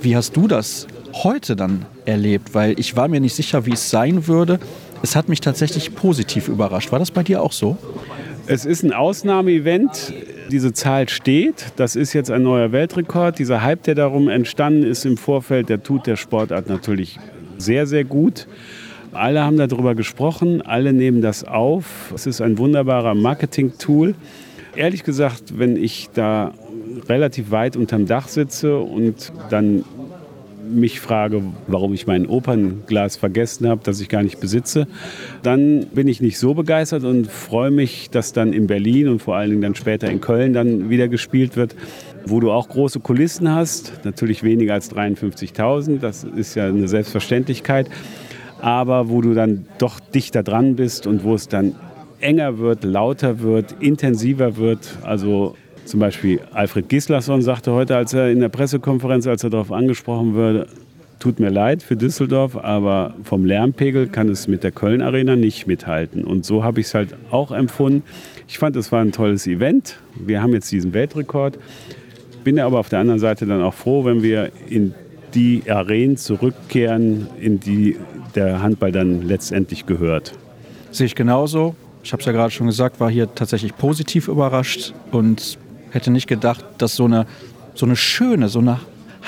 Wie 0.00 0.14
hast 0.14 0.36
du 0.36 0.46
das 0.46 0.86
heute 1.12 1.56
dann 1.56 1.86
erlebt? 2.04 2.54
Weil 2.54 2.78
ich 2.78 2.94
war 2.94 3.08
mir 3.08 3.20
nicht 3.20 3.34
sicher, 3.34 3.66
wie 3.66 3.72
es 3.72 3.90
sein 3.90 4.28
würde. 4.28 4.60
Es 5.02 5.16
hat 5.16 5.28
mich 5.28 5.40
tatsächlich 5.40 5.94
positiv 5.94 6.46
überrascht. 6.46 6.92
War 6.92 7.00
das 7.00 7.10
bei 7.10 7.24
dir 7.24 7.42
auch 7.42 7.52
so? 7.52 7.76
Es 8.46 8.64
ist 8.64 8.82
ein 8.82 8.92
Ausnahmeevent. 8.92 10.12
Diese 10.50 10.72
Zahl 10.72 11.08
steht. 11.08 11.66
Das 11.76 11.94
ist 11.94 12.12
jetzt 12.12 12.30
ein 12.30 12.42
neuer 12.42 12.72
Weltrekord. 12.72 13.38
Dieser 13.38 13.62
Hype, 13.62 13.84
der 13.84 13.94
darum 13.94 14.28
entstanden 14.28 14.82
ist 14.82 15.06
im 15.06 15.16
Vorfeld, 15.16 15.68
der 15.68 15.82
tut 15.82 16.08
der 16.08 16.16
Sportart 16.16 16.68
natürlich 16.68 17.20
sehr, 17.56 17.86
sehr 17.86 18.04
gut. 18.04 18.48
Alle 19.12 19.42
haben 19.42 19.56
darüber 19.56 19.94
gesprochen, 19.94 20.60
alle 20.60 20.92
nehmen 20.92 21.22
das 21.22 21.44
auf. 21.44 22.12
Es 22.14 22.26
ist 22.26 22.40
ein 22.40 22.58
wunderbarer 22.58 23.14
Marketing-Tool. 23.14 24.14
Ehrlich 24.74 25.04
gesagt, 25.04 25.58
wenn 25.58 25.76
ich 25.76 26.10
da 26.14 26.52
relativ 27.08 27.52
weit 27.52 27.76
unterm 27.76 28.06
Dach 28.06 28.26
sitze 28.26 28.78
und 28.78 29.32
dann 29.50 29.84
mich 30.70 31.00
frage, 31.00 31.42
warum 31.66 31.92
ich 31.94 32.06
mein 32.06 32.26
Opernglas 32.26 33.16
vergessen 33.16 33.68
habe, 33.68 33.80
das 33.84 34.00
ich 34.00 34.08
gar 34.08 34.22
nicht 34.22 34.40
besitze, 34.40 34.86
dann 35.42 35.86
bin 35.86 36.08
ich 36.08 36.20
nicht 36.20 36.38
so 36.38 36.54
begeistert 36.54 37.04
und 37.04 37.26
freue 37.26 37.70
mich, 37.70 38.10
dass 38.10 38.32
dann 38.32 38.52
in 38.52 38.66
Berlin 38.66 39.08
und 39.08 39.20
vor 39.20 39.36
allen 39.36 39.50
Dingen 39.50 39.62
dann 39.62 39.74
später 39.74 40.10
in 40.10 40.20
Köln 40.20 40.52
dann 40.52 40.90
wieder 40.90 41.08
gespielt 41.08 41.56
wird, 41.56 41.76
wo 42.26 42.40
du 42.40 42.50
auch 42.50 42.68
große 42.68 43.00
Kulissen 43.00 43.54
hast, 43.54 44.04
natürlich 44.04 44.42
weniger 44.42 44.74
als 44.74 44.94
53.000, 44.94 45.98
das 45.98 46.24
ist 46.24 46.54
ja 46.54 46.66
eine 46.66 46.88
Selbstverständlichkeit, 46.88 47.88
aber 48.60 49.08
wo 49.08 49.20
du 49.20 49.34
dann 49.34 49.66
doch 49.78 50.00
dichter 50.00 50.42
dran 50.42 50.76
bist 50.76 51.06
und 51.06 51.24
wo 51.24 51.34
es 51.34 51.48
dann 51.48 51.74
enger 52.20 52.58
wird, 52.58 52.84
lauter 52.84 53.40
wird, 53.40 53.74
intensiver 53.80 54.56
wird. 54.56 54.98
Also 55.02 55.56
zum 55.90 56.00
Beispiel 56.00 56.40
Alfred 56.52 56.88
Gislason 56.88 57.42
sagte 57.42 57.72
heute, 57.72 57.96
als 57.96 58.14
er 58.14 58.30
in 58.30 58.40
der 58.40 58.48
Pressekonferenz, 58.48 59.26
als 59.26 59.42
er 59.42 59.50
darauf 59.50 59.72
angesprochen 59.72 60.34
wurde, 60.34 60.68
tut 61.18 61.40
mir 61.40 61.50
leid 61.50 61.82
für 61.82 61.96
Düsseldorf, 61.96 62.56
aber 62.56 63.14
vom 63.24 63.44
Lärmpegel 63.44 64.06
kann 64.06 64.28
es 64.28 64.46
mit 64.46 64.62
der 64.62 64.70
Köln 64.70 65.02
Arena 65.02 65.34
nicht 65.34 65.66
mithalten. 65.66 66.24
Und 66.24 66.46
so 66.46 66.62
habe 66.62 66.80
ich 66.80 66.86
es 66.86 66.94
halt 66.94 67.16
auch 67.30 67.50
empfunden. 67.50 68.04
Ich 68.46 68.58
fand, 68.58 68.76
es 68.76 68.92
war 68.92 69.00
ein 69.00 69.12
tolles 69.12 69.46
Event. 69.48 69.98
Wir 70.14 70.40
haben 70.40 70.52
jetzt 70.52 70.70
diesen 70.70 70.94
Weltrekord. 70.94 71.58
Bin 72.44 72.58
aber 72.60 72.78
auf 72.78 72.88
der 72.88 73.00
anderen 73.00 73.20
Seite 73.20 73.44
dann 73.44 73.60
auch 73.60 73.74
froh, 73.74 74.04
wenn 74.04 74.22
wir 74.22 74.52
in 74.68 74.94
die 75.34 75.62
Arenen 75.68 76.16
zurückkehren, 76.16 77.26
in 77.40 77.60
die 77.60 77.96
der 78.34 78.62
Handball 78.62 78.92
dann 78.92 79.22
letztendlich 79.22 79.86
gehört. 79.86 80.34
Sehe 80.92 81.06
ich 81.06 81.16
genauso. 81.16 81.74
Ich 82.02 82.12
habe 82.12 82.20
es 82.20 82.26
ja 82.26 82.32
gerade 82.32 82.50
schon 82.50 82.68
gesagt, 82.68 83.00
war 83.00 83.10
hier 83.10 83.34
tatsächlich 83.34 83.76
positiv 83.76 84.28
überrascht 84.28 84.94
und 85.10 85.58
hätte 85.90 86.10
nicht 86.10 86.26
gedacht, 86.26 86.64
dass 86.78 86.96
so 86.96 87.04
eine, 87.04 87.26
so 87.74 87.86
eine 87.86 87.96
schöne, 87.96 88.48
so 88.48 88.60
eine 88.60 88.80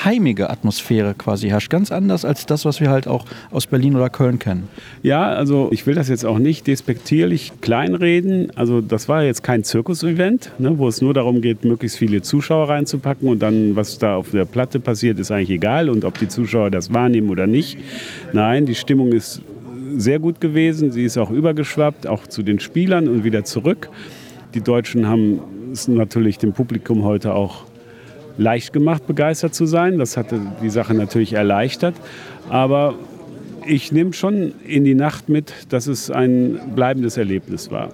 heimige 0.04 0.50
Atmosphäre 0.50 1.14
quasi 1.14 1.48
herrscht. 1.48 1.70
Ganz 1.70 1.92
anders 1.92 2.24
als 2.24 2.46
das, 2.46 2.64
was 2.64 2.80
wir 2.80 2.90
halt 2.90 3.06
auch 3.06 3.24
aus 3.50 3.66
Berlin 3.66 3.94
oder 3.94 4.10
Köln 4.10 4.38
kennen. 4.38 4.68
Ja, 5.02 5.30
also 5.30 5.68
ich 5.70 5.86
will 5.86 5.94
das 5.94 6.08
jetzt 6.08 6.24
auch 6.24 6.38
nicht 6.38 6.66
despektierlich 6.66 7.52
kleinreden. 7.60 8.52
Also 8.56 8.80
das 8.80 9.08
war 9.08 9.22
jetzt 9.22 9.42
kein 9.42 9.64
Zirkus-Event, 9.64 10.52
ne, 10.58 10.78
wo 10.78 10.88
es 10.88 11.02
nur 11.02 11.14
darum 11.14 11.40
geht, 11.40 11.64
möglichst 11.64 11.98
viele 11.98 12.22
Zuschauer 12.22 12.68
reinzupacken 12.68 13.28
und 13.28 13.40
dann, 13.40 13.76
was 13.76 13.98
da 13.98 14.16
auf 14.16 14.30
der 14.30 14.44
Platte 14.44 14.80
passiert, 14.80 15.18
ist 15.18 15.30
eigentlich 15.30 15.50
egal 15.50 15.88
und 15.90 16.04
ob 16.04 16.18
die 16.18 16.28
Zuschauer 16.28 16.70
das 16.70 16.92
wahrnehmen 16.92 17.30
oder 17.30 17.46
nicht. 17.46 17.78
Nein, 18.32 18.66
die 18.66 18.74
Stimmung 18.74 19.12
ist 19.12 19.42
sehr 19.96 20.18
gut 20.18 20.40
gewesen. 20.40 20.90
Sie 20.90 21.04
ist 21.04 21.18
auch 21.18 21.30
übergeschwappt, 21.30 22.06
auch 22.06 22.26
zu 22.26 22.42
den 22.42 22.60
Spielern 22.60 23.08
und 23.08 23.24
wieder 23.24 23.44
zurück. 23.44 23.90
Die 24.54 24.60
Deutschen 24.60 25.06
haben 25.06 25.40
es 25.72 25.88
natürlich 25.88 26.38
dem 26.38 26.52
Publikum 26.52 27.04
heute 27.04 27.34
auch 27.34 27.64
leicht 28.38 28.72
gemacht, 28.72 29.06
begeistert 29.06 29.54
zu 29.54 29.66
sein. 29.66 29.98
Das 29.98 30.16
hatte 30.16 30.40
die 30.62 30.70
Sache 30.70 30.94
natürlich 30.94 31.34
erleichtert. 31.34 31.94
Aber 32.48 32.94
ich 33.66 33.92
nehme 33.92 34.12
schon 34.12 34.52
in 34.66 34.84
die 34.84 34.94
Nacht 34.94 35.28
mit, 35.28 35.52
dass 35.68 35.86
es 35.86 36.10
ein 36.10 36.60
bleibendes 36.74 37.16
Erlebnis 37.16 37.70
war. 37.70 37.90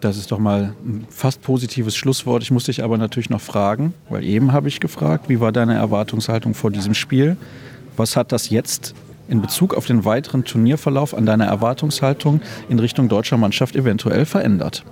Das 0.00 0.16
ist 0.16 0.30
doch 0.30 0.38
mal 0.38 0.74
ein 0.84 1.06
fast 1.10 1.42
positives 1.42 1.96
Schlusswort. 1.96 2.42
Ich 2.42 2.52
muss 2.52 2.64
dich 2.64 2.84
aber 2.84 2.98
natürlich 2.98 3.30
noch 3.30 3.40
fragen, 3.40 3.94
weil 4.08 4.22
eben 4.22 4.52
habe 4.52 4.68
ich 4.68 4.78
gefragt, 4.78 5.28
wie 5.28 5.40
war 5.40 5.50
deine 5.50 5.74
Erwartungshaltung 5.74 6.54
vor 6.54 6.70
diesem 6.70 6.94
Spiel? 6.94 7.36
Was 7.96 8.16
hat 8.16 8.30
das 8.30 8.48
jetzt 8.48 8.94
in 9.28 9.42
Bezug 9.42 9.74
auf 9.74 9.86
den 9.86 10.04
weiteren 10.04 10.44
Turnierverlauf 10.44 11.14
an 11.14 11.26
deiner 11.26 11.46
Erwartungshaltung 11.46 12.40
in 12.68 12.78
Richtung 12.78 13.08
deutscher 13.08 13.36
Mannschaft 13.36 13.74
eventuell 13.74 14.24
verändert? 14.24 14.84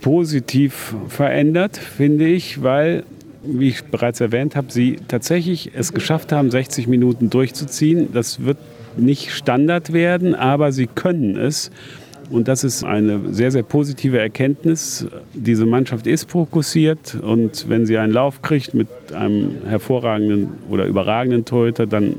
Positiv 0.00 0.94
verändert, 1.08 1.76
finde 1.76 2.26
ich, 2.26 2.62
weil, 2.62 3.04
wie 3.44 3.68
ich 3.68 3.84
bereits 3.84 4.20
erwähnt 4.20 4.56
habe, 4.56 4.70
sie 4.70 4.98
tatsächlich 5.08 5.72
es 5.74 5.92
geschafft 5.92 6.32
haben, 6.32 6.50
60 6.50 6.86
Minuten 6.86 7.30
durchzuziehen. 7.30 8.08
Das 8.12 8.44
wird 8.44 8.58
nicht 8.96 9.32
Standard 9.32 9.92
werden, 9.92 10.34
aber 10.34 10.72
sie 10.72 10.86
können 10.86 11.36
es. 11.36 11.70
Und 12.30 12.48
das 12.48 12.64
ist 12.64 12.82
eine 12.82 13.32
sehr, 13.32 13.50
sehr 13.52 13.62
positive 13.62 14.18
Erkenntnis. 14.18 15.06
Diese 15.32 15.64
Mannschaft 15.64 16.06
ist 16.06 16.30
fokussiert 16.30 17.14
und 17.14 17.68
wenn 17.68 17.86
sie 17.86 17.98
einen 17.98 18.12
Lauf 18.12 18.42
kriegt 18.42 18.74
mit 18.74 18.88
einem 19.14 19.52
hervorragenden 19.66 20.48
oder 20.68 20.86
überragenden 20.86 21.44
Torhüter, 21.44 21.86
dann 21.86 22.14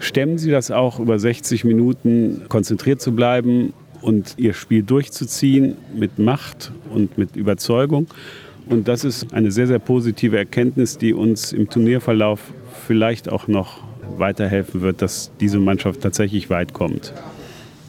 stemmen 0.00 0.38
sie 0.38 0.50
das 0.50 0.70
auch 0.70 0.98
über 0.98 1.18
60 1.18 1.64
Minuten 1.64 2.42
konzentriert 2.48 3.00
zu 3.00 3.12
bleiben 3.12 3.74
und 4.00 4.34
ihr 4.36 4.54
Spiel 4.54 4.82
durchzuziehen 4.82 5.76
mit 5.94 6.18
Macht 6.18 6.72
und 6.92 7.18
mit 7.18 7.36
Überzeugung. 7.36 8.06
Und 8.68 8.86
das 8.88 9.04
ist 9.04 9.32
eine 9.32 9.50
sehr, 9.50 9.66
sehr 9.66 9.78
positive 9.78 10.36
Erkenntnis, 10.36 10.98
die 10.98 11.14
uns 11.14 11.52
im 11.52 11.70
Turnierverlauf 11.70 12.52
vielleicht 12.86 13.28
auch 13.28 13.48
noch 13.48 13.82
weiterhelfen 14.18 14.80
wird, 14.80 15.02
dass 15.02 15.30
diese 15.40 15.58
Mannschaft 15.58 16.00
tatsächlich 16.00 16.50
weit 16.50 16.72
kommt. 16.72 17.12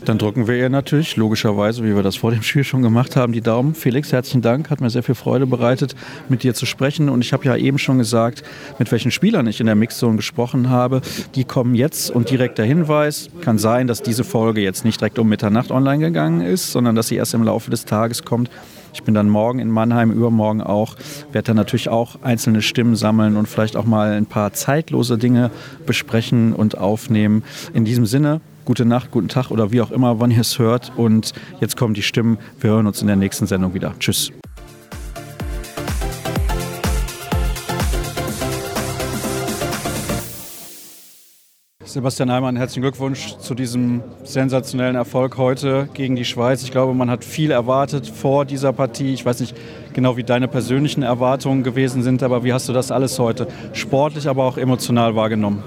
Dann 0.06 0.18
drücken 0.18 0.48
wir 0.48 0.56
ihr 0.56 0.70
natürlich, 0.70 1.18
logischerweise, 1.18 1.84
wie 1.84 1.96
wir 1.96 2.04
das 2.04 2.16
vor 2.16 2.32
dem 2.32 2.42
Spiel 2.42 2.64
schon 2.64 2.82
gemacht 2.82 3.16
haben, 3.16 3.34
die 3.34 3.42
Daumen. 3.42 3.76
Felix, 3.76 4.12
herzlichen 4.12 4.42
Dank, 4.42 4.70
hat 4.70 4.82
mir 4.82 4.90
sehr 4.90 5.04
viel 5.04 5.16
Freude 5.16 5.46
bereitet, 5.46 5.96
mit 6.30 6.44
dir 6.44 6.54
zu 6.54 6.66
sprechen. 6.66 7.10
Und 7.10 7.22
ich 7.22 7.34
habe 7.34 7.46
ja 7.46 7.56
eben 7.58 7.78
schon 7.78 7.98
gesagt, 7.98 8.44
mit 8.80 8.92
welchen 8.92 9.12
Spielern 9.12 9.46
ich 9.48 9.60
in 9.60 9.66
der 9.66 9.76
Mixzone 9.76 10.16
gesprochen 10.16 10.70
habe. 10.70 11.02
Die 11.36 11.44
kommen 11.44 11.76
jetzt 11.76 12.12
und 12.12 12.30
direkt 12.30 12.58
der 12.58 12.66
Hinweis, 12.66 13.30
kann 13.42 13.58
sein, 13.58 13.88
dass 13.88 14.02
diese 14.02 14.24
Folge 14.24 14.62
jetzt 14.62 14.86
nicht 14.86 15.02
direkt 15.02 15.20
um 15.20 15.28
Mitternacht 15.28 15.70
online 15.70 16.06
gegangen 16.06 16.42
ist, 16.42 16.72
sondern 16.72 16.96
dass 16.96 17.10
sie 17.10 17.16
erst 17.16 17.34
im 17.34 17.44
Laufe 17.44 17.70
des 17.70 17.86
Tages 17.86 18.24
kommt. 18.24 18.50
Ich 18.94 19.04
bin 19.04 19.14
dann 19.14 19.30
morgen 19.30 19.60
in 19.60 19.70
Mannheim, 19.70 20.12
übermorgen 20.12 20.62
auch, 20.62 20.96
werde 21.32 21.48
dann 21.48 21.58
natürlich 21.58 21.90
auch 21.90 22.22
einzelne 22.24 22.62
Stimmen 22.62 22.96
sammeln 22.96 23.38
und 23.38 23.48
vielleicht 23.48 23.76
auch 23.76 23.86
mal 23.86 24.14
ein 24.14 24.26
paar 24.26 24.54
zeitlose 24.54 25.18
Dinge 25.18 25.52
besprechen 25.86 26.54
und 26.54 26.78
aufnehmen. 26.78 27.44
In 27.74 27.86
diesem 27.86 28.06
Sinne, 28.06 28.42
gute 28.70 28.86
Nacht, 28.86 29.10
guten 29.10 29.30
Tag 29.30 29.50
oder 29.50 29.72
wie 29.72 29.82
auch 29.82 29.90
immer, 29.90 30.20
wann 30.20 30.30
ihr 30.30 30.42
es 30.42 30.60
hört. 30.60 30.92
Und 30.96 31.34
jetzt 31.60 31.76
kommen 31.76 31.96
die 31.96 32.04
Stimmen. 32.04 32.38
Wir 32.60 32.70
hören 32.70 32.86
uns 32.86 33.02
in 33.02 33.08
der 33.08 33.16
nächsten 33.16 33.48
Sendung 33.48 33.74
wieder. 33.74 33.96
Tschüss. 33.98 34.32
Sebastian 41.84 42.32
Heimann, 42.32 42.58
herzlichen 42.58 42.84
Glückwunsch 42.84 43.38
zu 43.38 43.56
diesem 43.56 44.04
sensationellen 44.24 44.96
Erfolg 44.96 45.38
heute 45.38 45.90
gegen 45.96 46.16
die 46.16 46.24
Schweiz. 46.24 46.62
Ich 46.62 46.70
glaube, 46.70 46.94
man 46.94 47.10
hat 47.10 47.24
viel 47.24 47.50
erwartet 47.50 48.06
vor 48.06 48.46
dieser 48.46 48.72
Partie. 48.72 49.16
Ich 49.16 49.26
weiß 49.26 49.40
nicht 49.40 49.56
genau, 49.94 50.16
wie 50.16 50.24
deine 50.24 50.48
persönlichen 50.48 51.02
Erwartungen 51.02 51.64
gewesen 51.64 52.04
sind, 52.04 52.22
aber 52.22 52.44
wie 52.44 52.54
hast 52.54 52.70
du 52.70 52.74
das 52.74 52.92
alles 52.92 53.18
heute 53.18 53.48
sportlich, 53.74 54.30
aber 54.30 54.44
auch 54.44 54.60
emotional 54.60 55.16
wahrgenommen? 55.16 55.64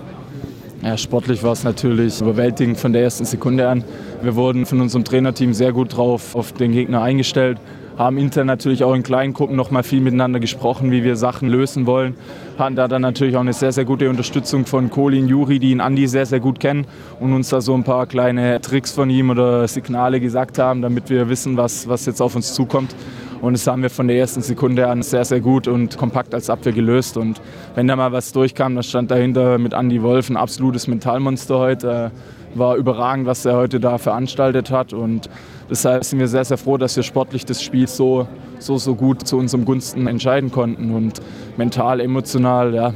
Ja, 0.85 0.99
sportlich 0.99 1.45
war 1.45 1.53
es 1.53 1.63
natürlich 1.63 2.21
überwältigend 2.21 2.77
von 2.77 2.93
der 2.93 3.03
ersten 3.03 3.25
Sekunde 3.25 3.69
an. 3.69 3.85
Wir 4.21 4.35
wurden 4.35 4.67
von 4.67 4.81
unserem 4.81 5.05
Trainerteam 5.05 5.55
sehr 5.55 5.73
gut 5.73 5.97
drauf 5.97 6.35
auf 6.35 6.51
den 6.51 6.73
Gegner 6.73 7.01
eingestellt, 7.03 7.59
haben 7.97 8.19
intern 8.19 8.49
natürlich 8.49 8.83
auch 8.83 8.93
in 8.93 9.05
kleinen 9.05 9.33
Gruppen 9.33 9.55
noch 9.55 9.71
mal 9.71 9.85
viel 9.85 10.01
miteinander 10.01 10.41
gesprochen, 10.41 10.91
wie 10.91 11.05
wir 11.05 11.15
Sachen 11.15 11.49
lösen 11.49 11.87
wollen. 11.87 12.17
Hatten 12.59 12.75
da 12.75 12.89
dann 12.89 13.03
natürlich 13.03 13.37
auch 13.37 13.43
eine 13.43 13.53
sehr, 13.53 13.71
sehr 13.71 13.85
gute 13.85 14.11
Unterstützung 14.11 14.67
von 14.67 14.91
Colin 14.91 15.29
Juri, 15.29 15.61
die 15.61 15.71
ihn 15.71 15.81
Andi 15.81 16.09
sehr, 16.09 16.27
sehr 16.27 16.41
gut 16.41 16.59
kennen 16.59 16.85
und 17.21 17.33
uns 17.33 17.51
da 17.51 17.61
so 17.61 17.75
ein 17.75 17.85
paar 17.85 18.07
kleine 18.07 18.61
Tricks 18.61 18.91
von 18.91 19.09
ihm 19.09 19.31
oder 19.31 19.69
Signale 19.69 20.19
gesagt 20.19 20.59
haben, 20.59 20.83
damit 20.83 21.11
wir 21.11 21.29
wissen, 21.29 21.57
was, 21.57 21.87
was 21.87 22.07
jetzt 22.07 22.21
auf 22.21 22.35
uns 22.35 22.55
zukommt. 22.55 22.93
Und 23.43 23.55
das 23.55 23.67
haben 23.67 23.83
wir 23.83 23.91
von 23.91 24.07
der 24.07 24.17
ersten 24.17 24.41
Sekunde 24.41 24.87
an 24.87 25.03
sehr, 25.03 25.25
sehr 25.25 25.41
gut 25.41 25.67
und 25.67 25.99
kompakt 25.99 26.33
als 26.33 26.49
Abwehr 26.49 26.73
gelöst. 26.73 27.17
Und 27.17 27.43
wenn 27.75 27.89
da 27.89 27.97
mal 27.97 28.13
was 28.13 28.31
durchkam, 28.31 28.77
dann 28.77 28.85
stand 28.85 29.11
dahinter 29.11 29.59
mit 29.59 29.73
Andy 29.73 30.01
Wolf 30.01 30.31
ein 30.31 30.37
absolutes 30.37 30.87
Mentalmonster 30.87 31.59
heute. 31.59 32.13
War 32.55 32.77
überragend, 32.77 33.27
was 33.27 33.45
er 33.45 33.57
heute 33.57 33.81
da 33.81 33.99
veranstaltet 33.99 34.71
hat. 34.71 34.93
Und 34.93 35.29
deshalb 35.69 36.05
sind 36.05 36.21
wir 36.21 36.29
sehr, 36.29 36.45
sehr 36.45 36.57
froh, 36.57 36.77
dass 36.77 36.95
wir 36.95 37.03
sportlich 37.03 37.45
das 37.45 37.61
Spiel 37.61 37.89
so, 37.89 38.29
so, 38.61 38.79
so 38.79 38.95
gut 38.95 39.27
zu 39.27 39.39
unserem 39.39 39.65
Gunsten 39.65 40.07
entscheiden 40.07 40.53
konnten. 40.53 40.95
Und 40.95 41.21
mental, 41.57 41.99
emotional, 41.99 42.73
ja, 42.73 42.95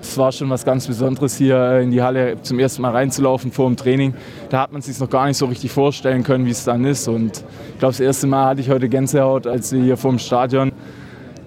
es 0.00 0.16
war 0.16 0.32
schon 0.32 0.48
was 0.50 0.64
ganz 0.64 0.86
Besonderes, 0.86 1.36
hier 1.36 1.80
in 1.80 1.90
die 1.90 2.02
Halle 2.02 2.40
zum 2.42 2.58
ersten 2.58 2.82
Mal 2.82 2.92
reinzulaufen 2.92 3.52
vor 3.52 3.66
dem 3.66 3.76
Training. 3.76 4.14
Da 4.50 4.62
hat 4.62 4.72
man 4.72 4.82
sich 4.82 4.98
noch 4.98 5.10
gar 5.10 5.26
nicht 5.26 5.36
so 5.36 5.46
richtig 5.46 5.70
vorstellen 5.70 6.22
können, 6.22 6.46
wie 6.46 6.50
es 6.50 6.64
dann 6.64 6.84
ist. 6.84 7.08
Und 7.08 7.44
ich 7.72 7.78
glaube, 7.78 7.92
das 7.92 8.00
erste 8.00 8.26
Mal 8.26 8.46
hatte 8.46 8.60
ich 8.60 8.70
heute 8.70 8.88
Gänsehaut, 8.88 9.46
als 9.46 9.72
wir 9.72 9.82
hier 9.82 9.96
vor 9.96 10.10
dem 10.10 10.18
Stadion 10.18 10.72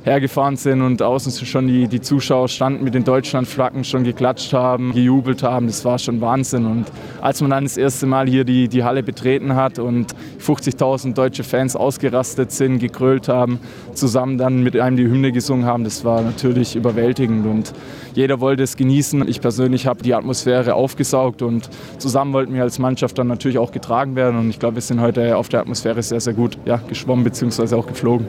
hergefahren 0.03 0.57
sind 0.57 0.81
und 0.81 1.01
außen 1.01 1.31
schon 1.45 1.67
die, 1.67 1.87
die 1.87 2.01
Zuschauer 2.01 2.47
standen 2.47 2.83
mit 2.83 2.95
den 2.95 3.03
Deutschlandflaggen, 3.03 3.83
schon 3.83 4.03
geklatscht 4.03 4.51
haben, 4.53 4.93
gejubelt 4.93 5.43
haben. 5.43 5.67
Das 5.67 5.85
war 5.85 5.99
schon 5.99 6.21
Wahnsinn. 6.21 6.65
Und 6.65 6.85
als 7.21 7.41
man 7.41 7.51
dann 7.51 7.65
das 7.65 7.77
erste 7.77 8.07
Mal 8.07 8.27
hier 8.27 8.43
die, 8.43 8.67
die 8.67 8.83
Halle 8.83 9.03
betreten 9.03 9.55
hat 9.55 9.77
und 9.77 10.15
50.000 10.39 11.13
deutsche 11.13 11.43
Fans 11.43 11.75
ausgerastet 11.75 12.51
sind, 12.51 12.79
gegrölt 12.79 13.27
haben, 13.27 13.59
zusammen 13.93 14.37
dann 14.37 14.63
mit 14.63 14.75
einem 14.75 14.97
die 14.97 15.05
Hymne 15.05 15.31
gesungen 15.31 15.65
haben, 15.65 15.83
das 15.83 16.03
war 16.03 16.21
natürlich 16.21 16.75
überwältigend. 16.75 17.45
Und 17.45 17.73
jeder 18.13 18.39
wollte 18.39 18.63
es 18.63 18.77
genießen. 18.77 19.27
Ich 19.27 19.39
persönlich 19.39 19.85
habe 19.85 20.01
die 20.01 20.15
Atmosphäre 20.15 20.73
aufgesaugt 20.73 21.43
und 21.43 21.69
zusammen 21.99 22.33
wollten 22.33 22.53
wir 22.55 22.63
als 22.63 22.79
Mannschaft 22.79 23.17
dann 23.19 23.27
natürlich 23.27 23.59
auch 23.59 23.71
getragen 23.71 24.15
werden. 24.15 24.39
Und 24.39 24.49
ich 24.49 24.59
glaube, 24.59 24.75
wir 24.75 24.81
sind 24.81 24.99
heute 24.99 25.37
auf 25.37 25.49
der 25.49 25.59
Atmosphäre 25.59 26.01
sehr, 26.01 26.19
sehr 26.19 26.33
gut 26.33 26.57
ja, 26.65 26.77
geschwommen 26.87 27.23
bzw. 27.23 27.75
auch 27.75 27.85
geflogen. 27.85 28.25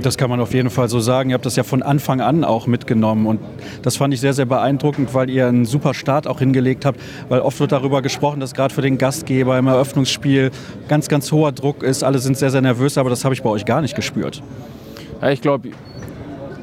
Das 0.00 0.16
kann 0.16 0.30
man 0.30 0.40
auf 0.40 0.54
jeden 0.54 0.70
Fall 0.70 0.88
so 0.88 1.00
sagen. 1.00 1.30
Ihr 1.30 1.34
habt 1.34 1.46
das 1.46 1.56
ja 1.56 1.62
von 1.62 1.82
Anfang 1.82 2.20
an 2.20 2.44
auch 2.44 2.66
mitgenommen 2.66 3.26
und 3.26 3.40
das 3.82 3.96
fand 3.96 4.14
ich 4.14 4.20
sehr, 4.20 4.32
sehr 4.32 4.46
beeindruckend, 4.46 5.14
weil 5.14 5.28
ihr 5.28 5.46
einen 5.46 5.64
super 5.64 5.94
Start 5.94 6.26
auch 6.26 6.38
hingelegt 6.38 6.84
habt, 6.84 6.98
weil 7.28 7.40
oft 7.40 7.60
wird 7.60 7.72
darüber 7.72 8.02
gesprochen, 8.02 8.40
dass 8.40 8.54
gerade 8.54 8.72
für 8.72 8.82
den 8.82 8.98
Gastgeber 8.98 9.58
im 9.58 9.66
Eröffnungsspiel 9.66 10.50
ganz, 10.88 11.08
ganz 11.08 11.30
hoher 11.30 11.52
Druck 11.52 11.82
ist. 11.82 12.04
Alle 12.04 12.18
sind 12.18 12.36
sehr, 12.36 12.50
sehr 12.50 12.62
nervös, 12.62 12.96
aber 12.96 13.10
das 13.10 13.24
habe 13.24 13.34
ich 13.34 13.42
bei 13.42 13.50
euch 13.50 13.64
gar 13.64 13.80
nicht 13.82 13.94
gespürt. 13.94 14.42
Ja, 15.20 15.30
ich 15.30 15.40
glaube, 15.40 15.70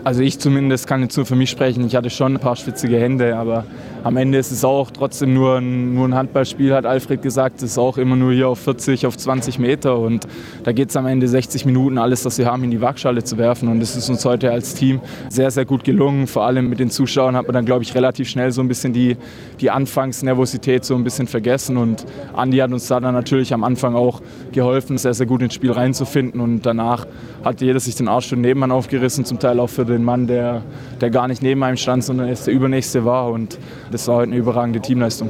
also 0.04 0.22
ich 0.22 0.40
zumindest 0.40 0.88
kann 0.88 1.02
jetzt 1.02 1.16
nur 1.18 1.26
für 1.26 1.36
mich 1.36 1.50
sprechen. 1.50 1.86
Ich 1.86 1.96
hatte 1.96 2.10
schon 2.10 2.36
ein 2.36 2.40
paar 2.40 2.56
schwitzige 2.56 3.00
Hände, 3.00 3.38
aber 3.38 3.66
am 4.04 4.18
Ende 4.18 4.38
ist 4.38 4.52
es 4.52 4.64
auch 4.64 4.92
trotzdem 4.92 5.34
nur 5.34 5.58
ein, 5.58 5.94
nur 5.94 6.08
ein 6.08 6.16
Handballspiel, 6.16 6.74
hat 6.74 6.86
Alfred 6.86 7.22
gesagt. 7.22 7.58
Es 7.58 7.72
ist 7.72 7.78
auch 7.78 7.98
immer 7.98 8.16
nur 8.16 8.32
hier 8.32 8.48
auf 8.48 8.60
40, 8.60 9.06
auf 9.06 9.18
20 9.18 9.60
Meter 9.60 9.98
und 10.00 10.28
da 10.64 10.72
geht 10.72 10.90
es 10.90 10.96
am 10.96 11.06
Ende 11.06 11.28
60 11.28 11.66
Minuten, 11.66 11.98
alles, 11.98 12.24
was 12.26 12.38
wir 12.38 12.46
haben, 12.46 12.64
in 12.64 12.72
die 12.72 12.82
Waagschale 12.82 13.24
zu 13.24 13.38
werfen. 13.38 13.68
Und 13.68 13.80
das 13.80 13.96
ist 13.96 14.10
uns 14.10 14.24
heute 14.26 14.52
als 14.52 14.74
Team 14.74 15.02
sehr, 15.30 15.52
sehr 15.52 15.66
gut 15.66 15.84
gelungen. 15.84 16.28
Vor 16.28 16.46
allem 16.46 16.70
mit 16.70 16.80
den 16.80 16.90
Zuschauern 16.90 17.36
hat 17.36 17.46
man 17.48 17.54
dann, 17.54 17.66
glaube 17.66 17.84
ich, 17.84 17.94
relativ 17.94 18.30
schnell 18.30 18.52
so 18.52 18.62
ein 18.62 18.68
bisschen 18.68 18.94
die, 18.94 19.18
die 19.60 19.70
Anfangsnervosität 19.70 20.86
so 20.86 20.96
ein 20.96 21.04
bisschen 21.04 21.28
vergessen. 21.28 21.78
Und 21.78 22.06
Andi 22.34 22.58
hat 22.58 22.72
uns 22.72 22.88
da 22.88 23.00
dann 23.00 23.14
natürlich 23.14 23.54
am 23.54 23.64
Anfang 23.64 23.96
auch 23.96 24.22
geholfen, 24.52 24.98
sehr, 24.98 25.14
sehr 25.14 25.26
gut 25.26 25.42
ins 25.42 25.54
Spiel 25.54 25.72
reinzufinden. 25.72 26.40
Und 26.40 26.66
danach 26.66 27.06
hat 27.44 27.62
jeder 27.62 27.80
sich 27.80 27.96
den 27.96 28.08
Arsch 28.08 28.30
für 28.30 28.36
den 28.36 28.42
Nebenmann 28.42 28.72
aufgerissen, 28.72 29.26
zum 29.26 29.40
Teil 29.40 29.60
auch 29.60 29.70
für 29.70 29.86
den 29.86 30.04
Mann, 30.04 30.28
der, 30.28 30.64
der 31.02 31.10
gar 31.10 31.28
nicht 31.28 31.42
neben 31.42 31.64
einem 31.64 31.78
stand, 31.78 32.04
sondern 32.04 32.28
erst 32.28 32.48
der 32.48 32.54
Übernächste 32.54 33.06
war. 33.06 33.32
Und 33.32 33.58
das 33.92 34.08
war 34.08 34.18
heute 34.18 34.32
eine 34.32 34.38
überragende 34.38 34.80
Teamleistung. 34.80 35.30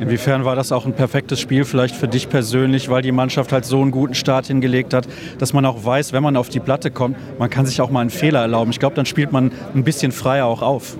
Inwiefern 0.00 0.46
war 0.46 0.56
das 0.56 0.72
auch 0.72 0.86
ein 0.86 0.94
perfektes 0.94 1.40
Spiel 1.40 1.66
vielleicht 1.66 1.94
für 1.94 2.08
dich 2.08 2.30
persönlich, 2.30 2.88
weil 2.88 3.02
die 3.02 3.12
Mannschaft 3.12 3.52
halt 3.52 3.66
so 3.66 3.82
einen 3.82 3.90
guten 3.90 4.14
Start 4.14 4.46
hingelegt 4.46 4.94
hat, 4.94 5.06
dass 5.38 5.52
man 5.52 5.66
auch 5.66 5.84
weiß, 5.84 6.14
wenn 6.14 6.22
man 6.22 6.38
auf 6.38 6.48
die 6.48 6.60
Platte 6.60 6.90
kommt, 6.90 7.16
man 7.38 7.50
kann 7.50 7.66
sich 7.66 7.82
auch 7.82 7.90
mal 7.90 8.00
einen 8.00 8.08
Fehler 8.08 8.40
erlauben. 8.40 8.70
Ich 8.70 8.78
glaube, 8.78 8.96
dann 8.96 9.04
spielt 9.04 9.30
man 9.30 9.52
ein 9.74 9.84
bisschen 9.84 10.10
freier 10.10 10.46
auch 10.46 10.62
auf. 10.62 10.96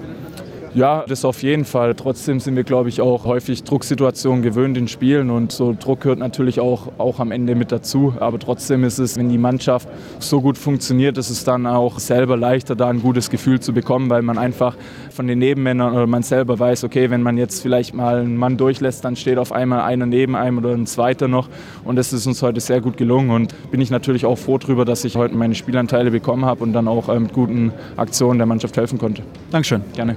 Ja, 0.73 1.05
das 1.09 1.25
auf 1.25 1.43
jeden 1.43 1.65
Fall. 1.65 1.97
Trotzdem 1.97 2.39
sind 2.39 2.55
wir, 2.55 2.63
glaube 2.63 2.89
ich, 2.89 3.01
auch 3.01 3.25
häufig 3.25 3.65
Drucksituationen 3.65 4.41
gewöhnt 4.41 4.79
in 4.79 4.87
Spielen 4.87 5.29
und 5.31 5.51
so 5.51 5.75
Druck 5.79 6.03
gehört 6.03 6.21
natürlich 6.21 6.61
auch, 6.61 6.93
auch 6.97 7.19
am 7.19 7.33
Ende 7.33 7.57
mit 7.57 7.73
dazu. 7.73 8.15
Aber 8.21 8.39
trotzdem 8.39 8.85
ist 8.85 8.99
es, 8.99 9.17
wenn 9.17 9.29
die 9.29 9.39
Mannschaft 9.39 9.89
so 10.21 10.41
gut 10.41 10.57
funktioniert, 10.57 11.19
ist 11.19 11.29
es 11.29 11.43
dann 11.43 11.67
auch 11.67 11.99
selber 11.99 12.37
leichter, 12.37 12.77
da 12.77 12.89
ein 12.89 13.03
gutes 13.03 13.31
Gefühl 13.31 13.59
zu 13.59 13.73
bekommen, 13.73 14.11
weil 14.11 14.23
man 14.23 14.39
einfach 14.39 14.77
von 15.11 15.27
den 15.27 15.41
Nebenmännern 15.41 15.93
oder 15.93 16.07
man 16.07 16.23
selber 16.23 16.59
weiß, 16.59 16.85
okay, 16.85 17.11
wenn 17.11 17.23
man 17.23 17.37
jetzt 17.37 17.61
vielleicht 17.63 17.93
mal 17.93 18.21
einen 18.21 18.37
Mann 18.37 18.57
durchlässt, 18.57 19.05
dann 19.05 19.17
steht 19.17 19.39
auf 19.39 19.51
einmal 19.51 19.81
einer 19.81 20.07
neben 20.07 20.37
einem 20.37 20.59
oder 20.59 20.71
ein 20.73 20.87
zweiter 20.87 21.27
noch. 21.27 21.49
Und 21.85 21.97
das 21.97 22.13
ist 22.13 22.29
uns 22.29 22.43
heute 22.43 22.61
sehr 22.61 22.81
gut 22.81 22.97
gelungen 22.97 23.31
und 23.31 23.71
bin 23.73 23.81
ich 23.81 23.91
natürlich 23.91 24.25
auch 24.25 24.39
froh 24.39 24.59
darüber, 24.59 24.85
dass 24.85 25.05
ich 25.05 25.17
heute 25.17 25.35
meine 25.35 25.57
Spielanteile 25.57 26.13
bekommen 26.13 26.45
habe 26.45 26.63
und 26.63 26.73
dann 26.73 26.87
auch 26.87 27.09
äh, 27.09 27.19
mit 27.19 27.33
guten 27.33 27.73
Aktionen 27.97 28.39
der 28.39 28.47
Mannschaft 28.47 28.77
helfen 28.77 28.99
konnte. 28.99 29.23
Dankeschön. 29.51 29.83
Gerne. 29.95 30.17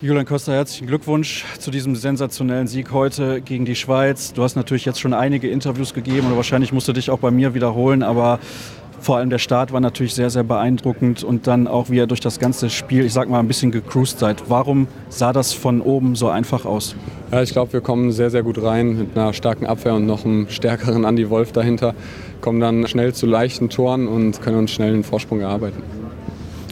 Julian 0.00 0.26
Costa, 0.26 0.52
herzlichen 0.52 0.86
Glückwunsch 0.86 1.44
zu 1.58 1.72
diesem 1.72 1.96
sensationellen 1.96 2.68
Sieg 2.68 2.92
heute 2.92 3.40
gegen 3.40 3.64
die 3.64 3.74
Schweiz. 3.74 4.32
Du 4.32 4.44
hast 4.44 4.54
natürlich 4.54 4.84
jetzt 4.84 5.00
schon 5.00 5.12
einige 5.12 5.50
Interviews 5.50 5.92
gegeben 5.92 6.28
und 6.28 6.36
wahrscheinlich 6.36 6.72
musst 6.72 6.86
du 6.86 6.92
dich 6.92 7.10
auch 7.10 7.18
bei 7.18 7.32
mir 7.32 7.52
wiederholen, 7.52 8.04
aber 8.04 8.38
vor 9.00 9.16
allem 9.16 9.28
der 9.28 9.38
Start 9.38 9.72
war 9.72 9.80
natürlich 9.80 10.14
sehr, 10.14 10.30
sehr 10.30 10.44
beeindruckend 10.44 11.24
und 11.24 11.48
dann 11.48 11.66
auch, 11.66 11.90
wie 11.90 11.96
ihr 11.96 12.06
durch 12.06 12.20
das 12.20 12.38
ganze 12.38 12.70
Spiel, 12.70 13.06
ich 13.06 13.12
sag 13.12 13.28
mal, 13.28 13.40
ein 13.40 13.48
bisschen 13.48 13.72
gecruised 13.72 14.20
seid. 14.20 14.44
Warum 14.46 14.86
sah 15.08 15.32
das 15.32 15.52
von 15.52 15.80
oben 15.80 16.14
so 16.14 16.28
einfach 16.28 16.64
aus? 16.64 16.94
Ja, 17.32 17.42
ich 17.42 17.50
glaube, 17.50 17.72
wir 17.72 17.80
kommen 17.80 18.12
sehr, 18.12 18.30
sehr 18.30 18.44
gut 18.44 18.62
rein 18.62 18.98
mit 18.98 19.18
einer 19.18 19.32
starken 19.32 19.66
Abwehr 19.66 19.94
und 19.94 20.06
noch 20.06 20.24
einem 20.24 20.48
stärkeren 20.48 21.02
Andy 21.02 21.28
Wolf 21.28 21.50
dahinter. 21.50 21.96
Kommen 22.40 22.60
dann 22.60 22.86
schnell 22.86 23.14
zu 23.14 23.26
leichten 23.26 23.68
Toren 23.68 24.06
und 24.06 24.40
können 24.42 24.58
uns 24.58 24.70
schnell 24.70 24.94
einen 24.94 25.02
Vorsprung 25.02 25.40
erarbeiten. 25.40 25.97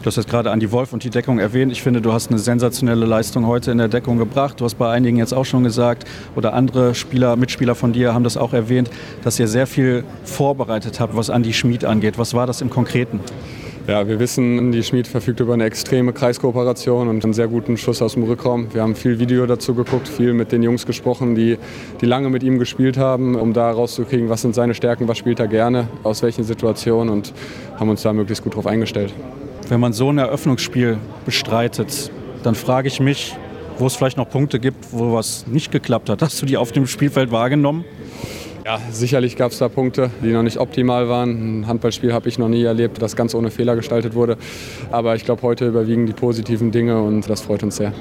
Du 0.07 0.09
hast 0.09 0.15
jetzt 0.15 0.29
gerade 0.29 0.51
Andi 0.51 0.71
Wolf 0.71 0.93
und 0.93 1.03
die 1.03 1.09
Deckung 1.09 1.37
erwähnt. 1.37 1.69
Ich 1.69 1.83
finde, 1.83 1.99
du 1.99 2.13
hast 2.13 2.29
eine 2.29 2.39
sensationelle 2.39 3.05
Leistung 3.05 3.45
heute 3.45 3.71
in 3.71 3.77
der 3.77 3.89
Deckung 3.89 4.17
gebracht. 4.17 4.61
Du 4.61 4.63
hast 4.63 4.75
bei 4.75 4.89
einigen 4.89 5.17
jetzt 5.17 5.33
auch 5.33 5.43
schon 5.43 5.65
gesagt, 5.65 6.05
oder 6.33 6.53
andere 6.53 6.95
Spieler, 6.95 7.35
Mitspieler 7.35 7.75
von 7.75 7.91
dir 7.91 8.13
haben 8.13 8.23
das 8.23 8.37
auch 8.37 8.53
erwähnt, 8.53 8.89
dass 9.25 9.37
ihr 9.37 9.49
sehr 9.49 9.67
viel 9.67 10.05
vorbereitet 10.23 11.01
habt, 11.01 11.17
was 11.17 11.29
Andi 11.29 11.51
Schmid 11.51 11.83
angeht. 11.83 12.17
Was 12.17 12.33
war 12.33 12.47
das 12.47 12.61
im 12.61 12.69
Konkreten? 12.69 13.19
Ja, 13.85 14.07
wir 14.07 14.17
wissen, 14.17 14.71
die 14.71 14.81
Schmid 14.81 15.07
verfügt 15.07 15.41
über 15.41 15.55
eine 15.55 15.65
extreme 15.65 16.13
Kreiskooperation 16.13 17.09
und 17.09 17.25
einen 17.25 17.33
sehr 17.33 17.49
guten 17.49 17.75
Schuss 17.75 18.01
aus 18.01 18.13
dem 18.13 18.23
Rückraum. 18.23 18.73
Wir 18.73 18.83
haben 18.83 18.95
viel 18.95 19.19
Video 19.19 19.45
dazu 19.45 19.75
geguckt, 19.75 20.07
viel 20.07 20.31
mit 20.31 20.53
den 20.53 20.63
Jungs 20.63 20.85
gesprochen, 20.85 21.35
die, 21.35 21.57
die 21.99 22.05
lange 22.05 22.29
mit 22.29 22.43
ihm 22.43 22.59
gespielt 22.59 22.97
haben, 22.97 23.35
um 23.35 23.51
da 23.51 23.69
rauszukriegen, 23.71 24.29
was 24.29 24.41
sind 24.41 24.55
seine 24.55 24.73
Stärken, 24.73 25.09
was 25.09 25.17
spielt 25.17 25.41
er 25.41 25.47
gerne, 25.47 25.89
aus 26.03 26.23
welchen 26.23 26.45
Situationen 26.45 27.13
und 27.13 27.33
haben 27.77 27.89
uns 27.89 28.03
da 28.03 28.13
möglichst 28.13 28.45
gut 28.45 28.55
drauf 28.55 28.67
eingestellt. 28.67 29.13
Wenn 29.69 29.81
man 29.81 29.91
so 29.91 30.09
ein 30.09 30.17
Eröffnungsspiel 30.17 30.97
bestreitet, 31.25 32.09
dann 32.43 32.55
frage 32.55 32.87
ich 32.87 33.01
mich, 33.01 33.35
wo 33.77 33.87
es 33.87 33.95
vielleicht 33.95 34.15
noch 34.15 34.29
Punkte 34.29 34.59
gibt, 34.59 34.93
wo 34.93 35.13
was 35.13 35.45
nicht 35.45 35.73
geklappt 35.73 36.09
hat. 36.09 36.21
Hast 36.21 36.41
du 36.41 36.45
die 36.45 36.55
auf 36.55 36.71
dem 36.71 36.87
Spielfeld 36.87 37.31
wahrgenommen? 37.31 37.83
Ja, 38.63 38.79
sicherlich 38.91 39.35
gab 39.35 39.51
es 39.51 39.57
da 39.57 39.67
Punkte, 39.67 40.09
die 40.23 40.31
noch 40.31 40.43
nicht 40.43 40.57
optimal 40.57 41.09
waren. 41.09 41.61
Ein 41.61 41.67
Handballspiel 41.67 42.13
habe 42.13 42.29
ich 42.29 42.39
noch 42.39 42.47
nie 42.47 42.63
erlebt, 42.63 43.01
das 43.01 43.17
ganz 43.17 43.35
ohne 43.35 43.51
Fehler 43.51 43.75
gestaltet 43.75 44.13
wurde. 44.13 44.37
Aber 44.89 45.15
ich 45.15 45.25
glaube, 45.25 45.41
heute 45.41 45.67
überwiegen 45.67 46.05
die 46.05 46.13
positiven 46.13 46.71
Dinge 46.71 47.01
und 47.01 47.29
das 47.29 47.41
freut 47.41 47.61
uns 47.63 47.75
sehr. 47.75 47.91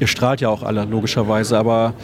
Ihr 0.00 0.06
strahlt 0.06 0.42
ja 0.42 0.50
auch 0.50 0.62
alle, 0.62 0.84
logischerweise, 0.84 1.58
aber 1.58 1.94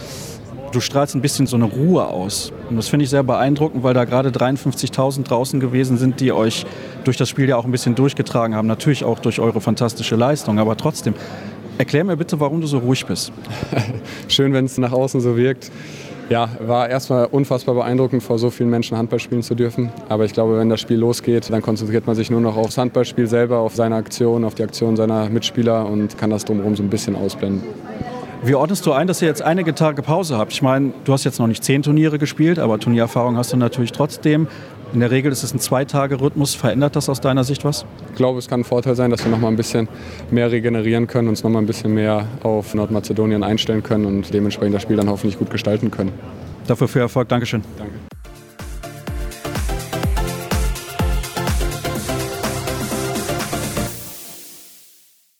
du 0.74 0.80
strahlst 0.80 1.14
ein 1.14 1.22
bisschen 1.22 1.46
so 1.46 1.56
eine 1.56 1.64
Ruhe 1.64 2.06
aus. 2.06 2.52
Und 2.68 2.76
das 2.76 2.88
finde 2.88 3.04
ich 3.04 3.10
sehr 3.10 3.22
beeindruckend, 3.22 3.82
weil 3.82 3.94
da 3.94 4.04
gerade 4.04 4.30
53.000 4.30 5.24
draußen 5.24 5.60
gewesen 5.60 5.96
sind, 5.96 6.20
die 6.20 6.32
euch 6.32 6.66
durch 7.04 7.16
das 7.16 7.28
Spiel 7.28 7.48
ja 7.48 7.56
auch 7.56 7.64
ein 7.64 7.70
bisschen 7.70 7.94
durchgetragen 7.94 8.54
haben. 8.54 8.68
Natürlich 8.68 9.04
auch 9.04 9.18
durch 9.18 9.40
eure 9.40 9.60
fantastische 9.60 10.16
Leistung, 10.16 10.58
aber 10.58 10.76
trotzdem. 10.76 11.14
Erklär 11.76 12.04
mir 12.04 12.16
bitte, 12.16 12.38
warum 12.38 12.60
du 12.60 12.66
so 12.66 12.78
ruhig 12.78 13.04
bist. 13.06 13.32
Schön, 14.28 14.52
wenn 14.52 14.64
es 14.64 14.78
nach 14.78 14.92
außen 14.92 15.20
so 15.20 15.36
wirkt. 15.36 15.72
Ja, 16.30 16.48
war 16.60 16.88
erstmal 16.88 17.26
unfassbar 17.26 17.74
beeindruckend, 17.74 18.22
vor 18.22 18.38
so 18.38 18.48
vielen 18.48 18.70
Menschen 18.70 18.96
Handball 18.96 19.18
spielen 19.18 19.42
zu 19.42 19.54
dürfen. 19.54 19.92
Aber 20.08 20.24
ich 20.24 20.32
glaube, 20.32 20.56
wenn 20.58 20.70
das 20.70 20.80
Spiel 20.80 20.96
losgeht, 20.96 21.50
dann 21.50 21.60
konzentriert 21.60 22.06
man 22.06 22.16
sich 22.16 22.30
nur 22.30 22.40
noch 22.40 22.56
aufs 22.56 22.78
Handballspiel 22.78 23.26
selber, 23.26 23.58
auf 23.58 23.74
seine 23.74 23.96
Aktion, 23.96 24.44
auf 24.44 24.54
die 24.54 24.62
Aktion 24.62 24.96
seiner 24.96 25.28
Mitspieler 25.28 25.86
und 25.86 26.16
kann 26.16 26.30
das 26.30 26.44
drumherum 26.44 26.76
so 26.76 26.82
ein 26.82 26.88
bisschen 26.88 27.14
ausblenden. 27.14 27.64
Wie 28.46 28.54
ordnest 28.54 28.84
du 28.84 28.92
ein, 28.92 29.06
dass 29.06 29.22
ihr 29.22 29.28
jetzt 29.28 29.40
einige 29.40 29.74
Tage 29.74 30.02
Pause 30.02 30.36
habt? 30.36 30.52
Ich 30.52 30.60
meine, 30.60 30.92
du 31.04 31.14
hast 31.14 31.24
jetzt 31.24 31.38
noch 31.38 31.46
nicht 31.46 31.64
zehn 31.64 31.82
Turniere 31.82 32.18
gespielt, 32.18 32.58
aber 32.58 32.78
Turniererfahrung 32.78 33.38
hast 33.38 33.54
du 33.54 33.56
natürlich 33.56 33.92
trotzdem. 33.92 34.48
In 34.92 35.00
der 35.00 35.10
Regel 35.10 35.32
ist 35.32 35.44
es 35.44 35.54
ein 35.54 35.60
Zwei-Tage-Rhythmus. 35.60 36.54
Verändert 36.54 36.94
das 36.94 37.08
aus 37.08 37.22
deiner 37.22 37.42
Sicht 37.44 37.64
was? 37.64 37.86
Ich 38.10 38.16
glaube, 38.16 38.38
es 38.38 38.46
kann 38.46 38.60
ein 38.60 38.64
Vorteil 38.64 38.96
sein, 38.96 39.10
dass 39.10 39.24
wir 39.24 39.30
noch 39.30 39.40
mal 39.40 39.48
ein 39.48 39.56
bisschen 39.56 39.88
mehr 40.30 40.52
regenerieren 40.52 41.06
können, 41.06 41.28
uns 41.28 41.42
noch 41.42 41.50
mal 41.50 41.60
ein 41.60 41.66
bisschen 41.66 41.94
mehr 41.94 42.26
auf 42.42 42.74
Nordmazedonien 42.74 43.42
einstellen 43.42 43.82
können 43.82 44.04
und 44.04 44.34
dementsprechend 44.34 44.74
das 44.74 44.82
Spiel 44.82 44.96
dann 44.96 45.08
hoffentlich 45.08 45.38
gut 45.38 45.48
gestalten 45.48 45.90
können. 45.90 46.12
Dafür 46.66 46.86
viel 46.86 47.00
Erfolg. 47.00 47.30
Dankeschön. 47.30 47.62
Danke. 47.78 47.94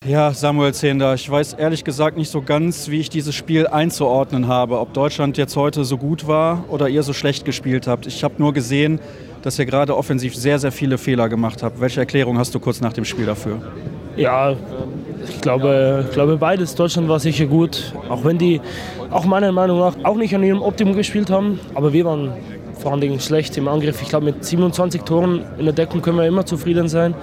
Ja, 0.07 0.31
Samuel 0.33 0.71
Zehnder, 0.71 1.15
ich 1.15 1.27
weiß 1.27 1.53
ehrlich 1.53 1.83
gesagt 1.83 2.15
nicht 2.15 2.29
so 2.29 2.43
ganz, 2.43 2.89
wie 2.89 2.99
ich 2.99 3.09
dieses 3.09 3.33
Spiel 3.33 3.65
einzuordnen 3.65 4.47
habe. 4.47 4.79
Ob 4.79 4.93
Deutschland 4.93 5.35
jetzt 5.35 5.55
heute 5.55 5.83
so 5.83 5.97
gut 5.97 6.27
war 6.27 6.63
oder 6.69 6.87
ihr 6.87 7.01
so 7.01 7.11
schlecht 7.11 7.43
gespielt 7.43 7.87
habt. 7.87 8.05
Ich 8.05 8.23
habe 8.23 8.35
nur 8.37 8.53
gesehen, 8.53 8.99
dass 9.41 9.57
ihr 9.57 9.65
gerade 9.65 9.97
offensiv 9.97 10.35
sehr, 10.35 10.59
sehr 10.59 10.71
viele 10.71 10.99
Fehler 10.99 11.27
gemacht 11.27 11.63
habt. 11.63 11.81
Welche 11.81 12.01
Erklärung 12.01 12.37
hast 12.37 12.53
du 12.53 12.59
kurz 12.59 12.81
nach 12.81 12.93
dem 12.93 13.03
Spiel 13.03 13.25
dafür? 13.25 13.59
Ja, 14.15 14.55
ich 15.27 15.41
glaube, 15.41 16.05
ich 16.07 16.13
glaube 16.13 16.37
beides. 16.37 16.75
Deutschland 16.75 17.09
war 17.09 17.19
sicher 17.19 17.47
gut, 17.47 17.91
auch 18.07 18.23
wenn 18.23 18.37
die, 18.37 18.61
auch 19.09 19.25
meiner 19.25 19.51
Meinung 19.51 19.79
nach, 19.79 19.95
auch 20.03 20.17
nicht 20.17 20.35
an 20.35 20.43
ihrem 20.43 20.61
Optimum 20.61 20.95
gespielt 20.95 21.31
haben. 21.31 21.59
Aber 21.73 21.93
wir 21.93 22.05
waren 22.05 22.31
vor 22.77 22.91
allen 22.91 23.01
Dingen 23.01 23.19
schlecht 23.19 23.57
im 23.57 23.67
Angriff. 23.67 24.03
Ich 24.03 24.09
glaube, 24.09 24.25
mit 24.25 24.45
27 24.45 25.01
Toren 25.01 25.45
in 25.57 25.65
der 25.65 25.73
Deckung 25.73 26.03
können 26.03 26.17
wir 26.19 26.27
immer 26.27 26.45
zufrieden 26.45 26.89
sein. 26.89 27.15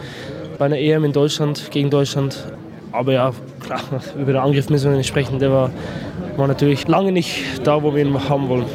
Bei 0.59 0.65
einer 0.65 0.79
EM 0.79 1.05
in 1.05 1.13
Deutschland, 1.13 1.71
gegen 1.71 1.89
Deutschland. 1.89 2.45
Aber 2.93 3.13
ja, 3.13 3.33
klar, 3.61 3.81
über 4.17 4.33
den 4.33 4.41
Angriff 4.41 4.69
müssen 4.69 4.91
wir 4.91 4.97
nicht 4.97 5.09
sprechen. 5.09 5.39
Der 5.39 5.51
war, 5.51 5.71
war 6.37 6.47
natürlich 6.47 6.87
lange 6.89 7.13
nicht 7.13 7.67
da, 7.67 7.83
wo 7.83 7.95
wir 7.95 8.05
ihn 8.05 8.29
haben 8.29 8.49
wollen. 8.49 8.67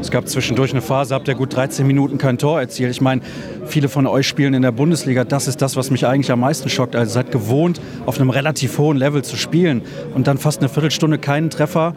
Es 0.00 0.10
gab 0.10 0.28
zwischendurch 0.28 0.72
eine 0.72 0.82
Phase, 0.82 1.14
habt 1.14 1.28
ihr 1.28 1.34
gut 1.34 1.54
13 1.56 1.86
Minuten 1.86 2.18
kein 2.18 2.36
Tor 2.36 2.60
erzielt. 2.60 2.90
Ich 2.90 3.00
meine, 3.00 3.22
viele 3.66 3.88
von 3.88 4.06
euch 4.06 4.26
spielen 4.26 4.52
in 4.52 4.62
der 4.62 4.72
Bundesliga. 4.72 5.24
Das 5.24 5.48
ist 5.48 5.62
das, 5.62 5.76
was 5.76 5.90
mich 5.90 6.06
eigentlich 6.06 6.30
am 6.30 6.40
meisten 6.40 6.68
schockt. 6.68 6.94
Also 6.94 7.12
seid 7.12 7.30
gewohnt, 7.30 7.80
auf 8.04 8.18
einem 8.18 8.30
relativ 8.30 8.78
hohen 8.78 8.96
Level 8.96 9.22
zu 9.22 9.36
spielen 9.36 9.82
und 10.14 10.26
dann 10.26 10.36
fast 10.38 10.60
eine 10.60 10.68
Viertelstunde 10.68 11.18
keinen 11.18 11.50
Treffer. 11.50 11.94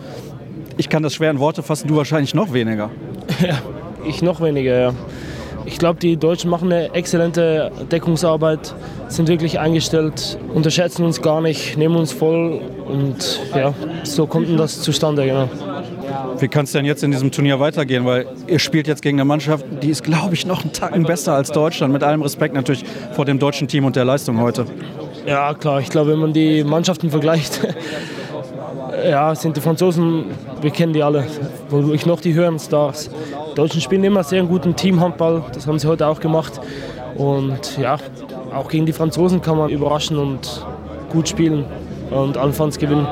Ich 0.78 0.90
kann 0.90 1.04
das 1.04 1.16
schwer 1.16 1.32
in 1.32 1.40
Worte 1.40 1.64
fassen, 1.64 1.88
du 1.88 1.96
wahrscheinlich 1.96 2.34
noch 2.34 2.54
weniger. 2.54 2.90
Ja, 3.46 3.62
ich 4.08 4.22
noch 4.22 4.42
weniger, 4.42 4.80
ja. 4.80 4.94
Ich 5.68 5.80
glaube, 5.80 6.00
die 6.00 6.16
Deutschen 6.16 6.50
machen 6.50 6.72
eine 6.72 6.94
exzellente 6.94 7.72
Deckungsarbeit, 7.92 8.74
sind 9.10 9.28
wirklich 9.28 9.60
eingestellt, 9.60 10.40
unterschätzen 10.54 11.04
uns 11.04 11.22
gar 11.22 11.42
nicht, 11.42 11.78
nehmen 11.78 11.98
uns 11.98 12.14
voll 12.14 12.62
und 12.88 13.42
ja, 13.54 13.74
so 14.04 14.28
kommt 14.28 14.58
das 14.58 14.82
zustande. 14.82 15.26
Genau. 15.26 15.50
Wie 16.40 16.48
kann 16.48 16.64
es 16.64 16.72
denn 16.72 16.86
jetzt 16.86 17.04
in 17.04 17.12
diesem 17.12 17.32
Turnier 17.32 17.60
weitergehen? 17.60 18.06
Weil 18.06 18.28
ihr 18.48 18.60
spielt 18.60 18.88
jetzt 18.88 19.02
gegen 19.02 19.20
eine 19.20 19.26
Mannschaft, 19.26 19.66
die 19.84 19.90
ist, 19.90 20.06
glaube 20.06 20.36
ich, 20.36 20.46
noch 20.46 20.62
einen 20.62 20.72
Tacken 20.72 21.04
besser 21.04 21.34
als 21.34 21.52
Deutschland. 21.52 21.92
Mit 21.92 22.02
allem 22.02 22.22
Respekt 22.22 22.56
natürlich 22.56 22.86
vor 23.12 23.26
dem 23.26 23.38
deutschen 23.38 23.68
Team 23.68 23.84
und 23.84 23.98
der 23.98 24.06
Leistung 24.06 24.40
heute. 24.40 24.66
Ja, 25.26 25.54
klar. 25.54 25.82
Ich 25.82 25.90
glaube, 25.90 26.12
wenn 26.12 26.20
man 26.20 26.32
die 26.32 26.64
Mannschaften 26.64 27.10
vergleicht, 27.10 27.60
ja, 29.06 29.36
sind 29.36 29.56
die 29.58 29.62
Franzosen, 29.62 30.26
wir 30.62 30.72
kennen 30.72 30.94
die 30.94 31.04
alle, 31.04 31.26
wodurch 31.70 32.06
noch 32.06 32.22
die 32.22 32.34
höheren 32.34 32.60
Stars. 32.60 33.10
Die 33.52 33.56
Deutschen 33.56 33.82
spielen 33.82 34.04
immer 34.04 34.24
sehr 34.24 34.44
guten 34.44 34.76
Teamhandball, 34.76 35.44
das 35.54 35.68
haben 35.68 35.80
sie 35.80 35.88
heute 35.88 36.08
auch 36.08 36.20
gemacht. 36.20 36.60
Und 37.16 37.78
ja, 37.78 37.98
auch 38.54 38.70
gegen 38.70 38.86
die 38.86 38.94
Franzosen 38.94 39.42
kann 39.42 39.58
man 39.58 39.70
überraschen 39.70 40.18
und 40.18 40.66
gut 41.12 41.30
spielen 41.30 41.66
und 42.12 42.38
allenfalls 42.38 42.78
gewinnen. 42.78 43.08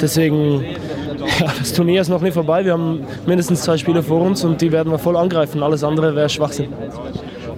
Deswegen, 0.00 0.62
ja, 1.40 1.52
das 1.58 1.72
Turnier 1.72 2.00
ist 2.00 2.08
noch 2.08 2.20
nicht 2.20 2.34
vorbei. 2.34 2.64
Wir 2.64 2.72
haben 2.72 3.04
mindestens 3.26 3.62
zwei 3.62 3.76
Spiele 3.76 4.02
vor 4.02 4.22
uns 4.22 4.44
und 4.44 4.60
die 4.60 4.72
werden 4.72 4.90
wir 4.90 4.98
voll 4.98 5.16
angreifen. 5.16 5.62
Alles 5.62 5.84
andere 5.84 6.14
wäre 6.14 6.28
Schwachsinn. 6.28 6.72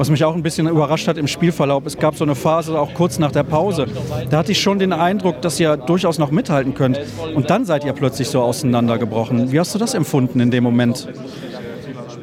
Was 0.02 0.10
mich 0.10 0.24
auch 0.24 0.34
ein 0.34 0.42
bisschen 0.42 0.66
überrascht 0.66 1.06
hat 1.06 1.16
im 1.16 1.28
Spielverlauf, 1.28 1.86
es 1.86 1.96
gab 1.96 2.16
so 2.16 2.24
eine 2.24 2.34
Phase 2.34 2.76
auch 2.76 2.92
kurz 2.92 3.20
nach 3.20 3.30
der 3.30 3.44
Pause. 3.44 3.86
Da 4.30 4.38
hatte 4.38 4.50
ich 4.50 4.60
schon 4.60 4.80
den 4.80 4.92
Eindruck, 4.92 5.40
dass 5.42 5.60
ihr 5.60 5.76
durchaus 5.76 6.18
noch 6.18 6.32
mithalten 6.32 6.74
könnt. 6.74 6.98
Und 7.36 7.50
dann 7.50 7.64
seid 7.64 7.84
ihr 7.84 7.92
plötzlich 7.92 8.26
so 8.28 8.42
auseinandergebrochen. 8.42 9.52
Wie 9.52 9.60
hast 9.60 9.72
du 9.76 9.78
das 9.78 9.94
empfunden 9.94 10.40
in 10.40 10.50
dem 10.50 10.64
Moment? 10.64 11.06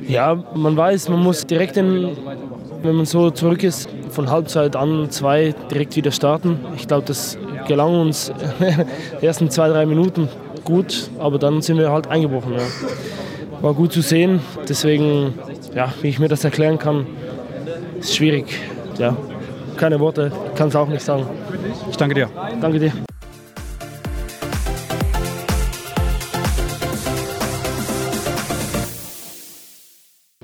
Ja, 0.10 0.44
man 0.56 0.76
weiß, 0.76 1.08
man 1.08 1.24
muss 1.24 1.48
direkt, 1.48 1.78
in, 1.78 2.18
wenn 2.84 2.96
man 2.96 3.06
so 3.06 3.32
zurück 3.32 3.63
ist, 3.63 3.88
von 4.10 4.30
Halbzeit 4.30 4.76
an 4.76 5.10
zwei 5.10 5.56
direkt 5.72 5.96
wieder 5.96 6.12
starten. 6.12 6.60
Ich 6.76 6.86
glaube, 6.86 7.06
das 7.06 7.38
gelang 7.65 7.98
uns 7.98 8.34
die 9.22 9.26
ersten 9.26 9.50
zwei, 9.50 9.70
drei 9.70 9.86
Minuten 9.86 10.28
gut, 10.65 11.10
aber 11.18 11.39
dann 11.39 11.62
sind 11.62 11.78
wir 11.78 11.94
halt 11.94 12.08
eingebrochen. 12.08 12.56
Ja. 12.56 13.62
War 13.62 13.74
gut 13.74 13.94
zu 13.94 14.02
sehen, 14.02 14.42
deswegen, 14.68 15.34
ja, 15.74 15.94
wie 16.02 16.10
ich 16.10 16.20
mir 16.20 16.28
das 16.28 16.44
erklären 16.44 16.78
kann, 16.78 17.06
ist 18.00 18.16
schwierig. 18.16 18.46
Ja, 18.98 19.16
keine 19.78 20.00
Worte, 20.00 20.32
kann 20.56 20.70
es 20.70 20.76
auch 20.76 20.88
nicht 20.88 21.04
sagen. 21.04 21.26
Ich 21.90 21.98
danke 21.98 22.16
dir. 22.16 22.30
Danke 22.62 22.80
dir. 22.80 22.92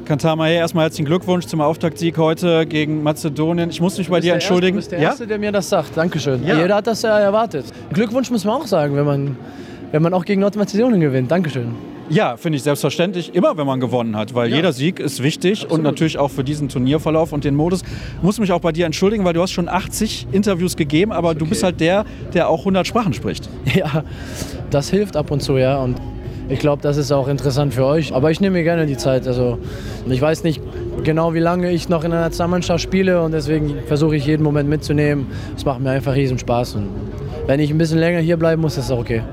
Kantama, 0.05 0.45
hey, 0.45 0.57
erstmal 0.57 0.83
herzlichen 0.83 1.05
Glückwunsch 1.05 1.47
zum 1.47 1.61
Auftaktsieg 1.61 2.17
heute 2.19 2.67
gegen 2.67 3.01
Mazedonien. 3.01 3.71
Ich 3.71 3.81
muss 3.81 3.97
mich 3.97 4.07
bei 4.07 4.19
dir 4.19 4.33
entschuldigen. 4.33 4.75
du 4.75 4.79
bist 4.79 4.91
der 4.91 4.99
Erste, 4.99 5.25
der 5.25 5.39
mir 5.39 5.51
das 5.51 5.67
sagt. 5.67 5.97
Dankeschön. 5.97 6.45
Ja. 6.45 6.55
Jeder 6.55 6.75
hat 6.75 6.85
das 6.85 7.01
ja 7.01 7.17
erwartet. 7.17 7.65
Glückwunsch 7.91 8.29
muss 8.29 8.45
man 8.45 8.61
auch 8.61 8.67
sagen, 8.67 8.95
wenn 8.95 9.05
man, 9.05 9.37
wenn 9.91 10.03
man 10.03 10.13
auch 10.13 10.23
gegen 10.23 10.41
Nordmazedonien 10.41 11.01
gewinnt. 11.01 11.31
Dankeschön. 11.31 11.73
Ja, 12.09 12.37
finde 12.37 12.57
ich 12.57 12.63
selbstverständlich. 12.63 13.33
Immer, 13.33 13.57
wenn 13.57 13.65
man 13.65 13.79
gewonnen 13.79 14.15
hat, 14.15 14.35
weil 14.35 14.49
ja. 14.49 14.57
jeder 14.57 14.73
Sieg 14.73 14.99
ist 14.99 15.23
wichtig 15.23 15.63
Absolut. 15.63 15.79
und 15.79 15.83
natürlich 15.83 16.17
auch 16.17 16.29
für 16.29 16.43
diesen 16.43 16.69
Turnierverlauf 16.69 17.33
und 17.33 17.43
den 17.43 17.55
Modus. 17.55 17.81
Ich 18.17 18.23
muss 18.23 18.39
mich 18.39 18.51
auch 18.51 18.59
bei 18.59 18.71
dir 18.71 18.85
entschuldigen, 18.85 19.25
weil 19.25 19.33
du 19.33 19.41
hast 19.41 19.51
schon 19.51 19.67
80 19.67 20.27
Interviews 20.31 20.75
gegeben, 20.75 21.11
aber 21.11 21.29
okay. 21.29 21.39
du 21.39 21.47
bist 21.47 21.63
halt 21.63 21.79
der, 21.79 22.05
der 22.33 22.49
auch 22.49 22.59
100 22.59 22.85
Sprachen 22.85 23.13
spricht. 23.13 23.49
Ja, 23.75 24.05
das 24.69 24.89
hilft 24.89 25.17
ab 25.17 25.31
und 25.31 25.41
zu, 25.41 25.57
ja. 25.57 25.77
Und 25.79 25.99
ich 26.47 26.59
glaube, 26.59 26.81
das 26.81 26.95
ist 26.95 27.11
auch 27.11 27.27
interessant 27.27 27.73
für 27.73 27.85
euch. 27.85 28.13
Aber 28.13 28.31
ich 28.31 28.39
nehme 28.39 28.57
mir 28.57 28.63
gerne 28.63 28.85
die 28.85 28.95
Zeit. 28.95 29.27
Also 29.27 29.57
ich 30.07 30.21
weiß 30.21 30.43
nicht 30.43 30.61
genau, 31.03 31.33
wie 31.33 31.39
lange 31.39 31.71
ich 31.71 31.89
noch 31.89 32.05
in 32.05 32.11
der 32.11 32.21
Nationalmannschaft 32.21 32.81
spiele 32.81 33.21
und 33.21 33.31
deswegen 33.31 33.75
versuche 33.87 34.15
ich 34.15 34.25
jeden 34.25 34.43
Moment 34.43 34.69
mitzunehmen. 34.69 35.27
Es 35.57 35.65
macht 35.65 35.81
mir 35.81 35.89
einfach 35.89 36.15
riesen 36.15 36.39
Spaß. 36.39 36.75
Und 36.75 36.89
wenn 37.47 37.59
ich 37.59 37.71
ein 37.71 37.77
bisschen 37.77 37.99
länger 37.99 38.19
hier 38.19 38.37
bleiben 38.37 38.61
muss, 38.61 38.77
ist 38.77 38.89
das 38.89 38.91
auch 38.91 39.01
okay. 39.01 39.23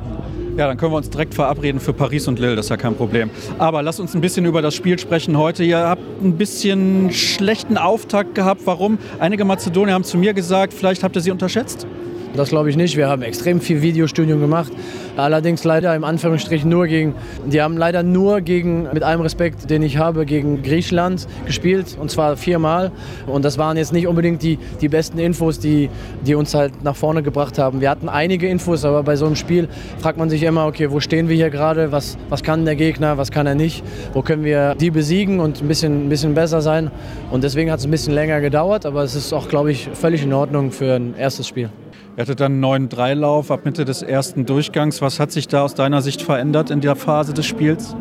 Ja, 0.56 0.66
dann 0.66 0.76
können 0.76 0.92
wir 0.92 0.98
uns 0.98 1.08
direkt 1.08 1.34
verabreden 1.34 1.80
für 1.80 1.94
Paris 1.94 2.28
und 2.28 2.38
Lille, 2.38 2.56
das 2.56 2.66
ist 2.66 2.70
ja 2.70 2.76
kein 2.76 2.94
Problem. 2.94 3.30
Aber 3.56 3.82
lass 3.82 3.98
uns 3.98 4.14
ein 4.14 4.20
bisschen 4.20 4.44
über 4.44 4.60
das 4.60 4.74
Spiel 4.74 4.98
sprechen 4.98 5.38
heute. 5.38 5.64
Ihr 5.64 5.78
habt 5.78 6.02
ein 6.22 6.36
bisschen 6.36 7.10
schlechten 7.10 7.78
Auftakt 7.78 8.34
gehabt. 8.34 8.60
Warum? 8.66 8.98
Einige 9.18 9.46
Mazedonier 9.46 9.94
haben 9.94 10.04
zu 10.04 10.18
mir 10.18 10.34
gesagt, 10.34 10.74
vielleicht 10.74 11.04
habt 11.04 11.16
ihr 11.16 11.22
sie 11.22 11.30
unterschätzt? 11.30 11.86
Das 12.34 12.48
glaube 12.48 12.70
ich 12.70 12.76
nicht. 12.78 12.96
Wir 12.96 13.08
haben 13.08 13.20
extrem 13.20 13.60
viel 13.60 13.82
Videostudium 13.82 14.40
gemacht. 14.40 14.72
Allerdings 15.16 15.64
leider 15.64 15.94
im 15.94 16.02
Anführungsstrich 16.02 16.64
nur 16.64 16.86
gegen, 16.86 17.14
die 17.44 17.60
haben 17.60 17.76
leider 17.76 18.02
nur 18.02 18.40
gegen, 18.40 18.88
mit 18.92 19.02
allem 19.02 19.20
Respekt, 19.20 19.68
den 19.68 19.82
ich 19.82 19.98
habe, 19.98 20.24
gegen 20.24 20.62
Griechenland 20.62 21.28
gespielt. 21.44 21.98
Und 22.00 22.10
zwar 22.10 22.38
viermal. 22.38 22.90
Und 23.26 23.44
das 23.44 23.58
waren 23.58 23.76
jetzt 23.76 23.92
nicht 23.92 24.06
unbedingt 24.06 24.42
die, 24.42 24.58
die 24.80 24.88
besten 24.88 25.18
Infos, 25.18 25.58
die, 25.58 25.90
die 26.26 26.34
uns 26.34 26.54
halt 26.54 26.82
nach 26.82 26.96
vorne 26.96 27.22
gebracht 27.22 27.58
haben. 27.58 27.82
Wir 27.82 27.90
hatten 27.90 28.08
einige 28.08 28.48
Infos, 28.48 28.86
aber 28.86 29.02
bei 29.02 29.16
so 29.16 29.26
einem 29.26 29.36
Spiel 29.36 29.68
fragt 29.98 30.16
man 30.16 30.30
sich 30.30 30.42
immer, 30.42 30.66
okay, 30.66 30.90
wo 30.90 31.00
stehen 31.00 31.28
wir 31.28 31.36
hier 31.36 31.50
gerade? 31.50 31.92
Was, 31.92 32.16
was 32.30 32.42
kann 32.42 32.64
der 32.64 32.76
Gegner? 32.76 33.18
Was 33.18 33.30
kann 33.30 33.46
er 33.46 33.54
nicht? 33.54 33.84
Wo 34.14 34.22
können 34.22 34.44
wir 34.44 34.74
die 34.74 34.90
besiegen 34.90 35.38
und 35.38 35.60
ein 35.60 35.68
bisschen, 35.68 36.06
ein 36.06 36.08
bisschen 36.08 36.32
besser 36.32 36.62
sein? 36.62 36.90
Und 37.30 37.44
deswegen 37.44 37.70
hat 37.70 37.80
es 37.80 37.84
ein 37.84 37.90
bisschen 37.90 38.14
länger 38.14 38.40
gedauert, 38.40 38.86
aber 38.86 39.02
es 39.02 39.14
ist 39.14 39.34
auch, 39.34 39.50
glaube 39.50 39.70
ich, 39.70 39.90
völlig 39.92 40.22
in 40.22 40.32
Ordnung 40.32 40.70
für 40.70 40.94
ein 40.94 41.14
erstes 41.14 41.46
Spiel. 41.46 41.68
Ihr 42.14 42.22
hattet 42.22 42.40
dann 42.40 42.52
einen 42.52 42.60
neuen 42.60 42.88
Dreilauf 42.90 43.50
ab 43.50 43.64
Mitte 43.64 43.86
des 43.86 44.02
ersten 44.02 44.44
Durchgangs. 44.44 45.00
Was 45.00 45.18
hat 45.18 45.32
sich 45.32 45.48
da 45.48 45.62
aus 45.62 45.74
deiner 45.74 46.02
Sicht 46.02 46.20
verändert 46.20 46.70
in 46.70 46.82
der 46.82 46.94
Phase 46.94 47.32
des 47.32 47.46
Spiels? 47.46 47.96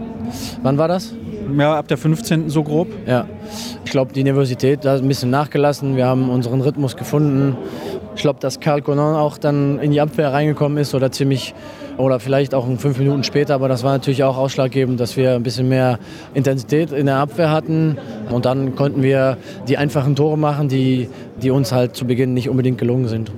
Wann 0.61 0.77
war 0.77 0.89
das? 0.89 1.13
Ja, 1.57 1.77
ab 1.77 1.87
der 1.87 1.97
15. 1.97 2.49
so 2.49 2.63
grob. 2.63 2.89
Ja, 3.07 3.25
ich 3.85 3.91
glaube, 3.91 4.11
die 4.11 4.23
Nervosität 4.25 4.83
ist 4.83 5.01
ein 5.01 5.07
bisschen 5.07 5.29
nachgelassen. 5.29 5.95
Wir 5.95 6.07
haben 6.07 6.29
unseren 6.29 6.59
Rhythmus 6.59 6.97
gefunden. 6.97 7.55
Ich 8.13 8.21
glaube, 8.21 8.39
dass 8.41 8.59
Karl 8.59 8.81
Conan 8.81 9.15
auch 9.15 9.37
dann 9.37 9.79
in 9.79 9.91
die 9.91 10.01
Abwehr 10.01 10.33
reingekommen 10.33 10.77
ist 10.77 10.93
oder 10.93 11.11
ziemlich 11.11 11.53
oder 11.97 12.19
vielleicht 12.19 12.53
auch 12.53 12.67
fünf 12.77 12.97
Minuten 12.97 13.23
später, 13.23 13.53
aber 13.53 13.67
das 13.67 13.83
war 13.83 13.91
natürlich 13.93 14.23
auch 14.23 14.37
ausschlaggebend, 14.37 14.99
dass 14.99 15.17
wir 15.17 15.35
ein 15.35 15.43
bisschen 15.43 15.69
mehr 15.69 15.99
Intensität 16.33 16.91
in 16.91 17.05
der 17.05 17.17
Abwehr 17.17 17.51
hatten 17.51 17.97
und 18.29 18.45
dann 18.45 18.75
konnten 18.75 19.03
wir 19.03 19.37
die 19.67 19.77
einfachen 19.77 20.15
Tore 20.15 20.37
machen, 20.37 20.67
die, 20.67 21.09
die 21.41 21.51
uns 21.51 21.71
halt 21.71 21.95
zu 21.95 22.05
Beginn 22.05 22.33
nicht 22.33 22.49
unbedingt 22.49 22.77
gelungen 22.77 23.07
sind. 23.07 23.31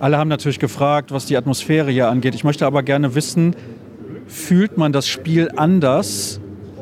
Alle 0.00 0.16
haben 0.16 0.28
natürlich 0.28 0.58
gefragt, 0.58 1.12
was 1.12 1.26
die 1.26 1.36
Atmosphäre 1.36 1.90
hier 1.90 2.08
angeht. 2.08 2.34
Ich 2.34 2.42
möchte 2.42 2.64
aber 2.64 2.82
gerne 2.82 3.14
wissen, 3.14 3.54
fühlt 4.26 4.78
man 4.78 4.94
das 4.94 5.06
Spiel 5.06 5.50
anders 5.54 6.40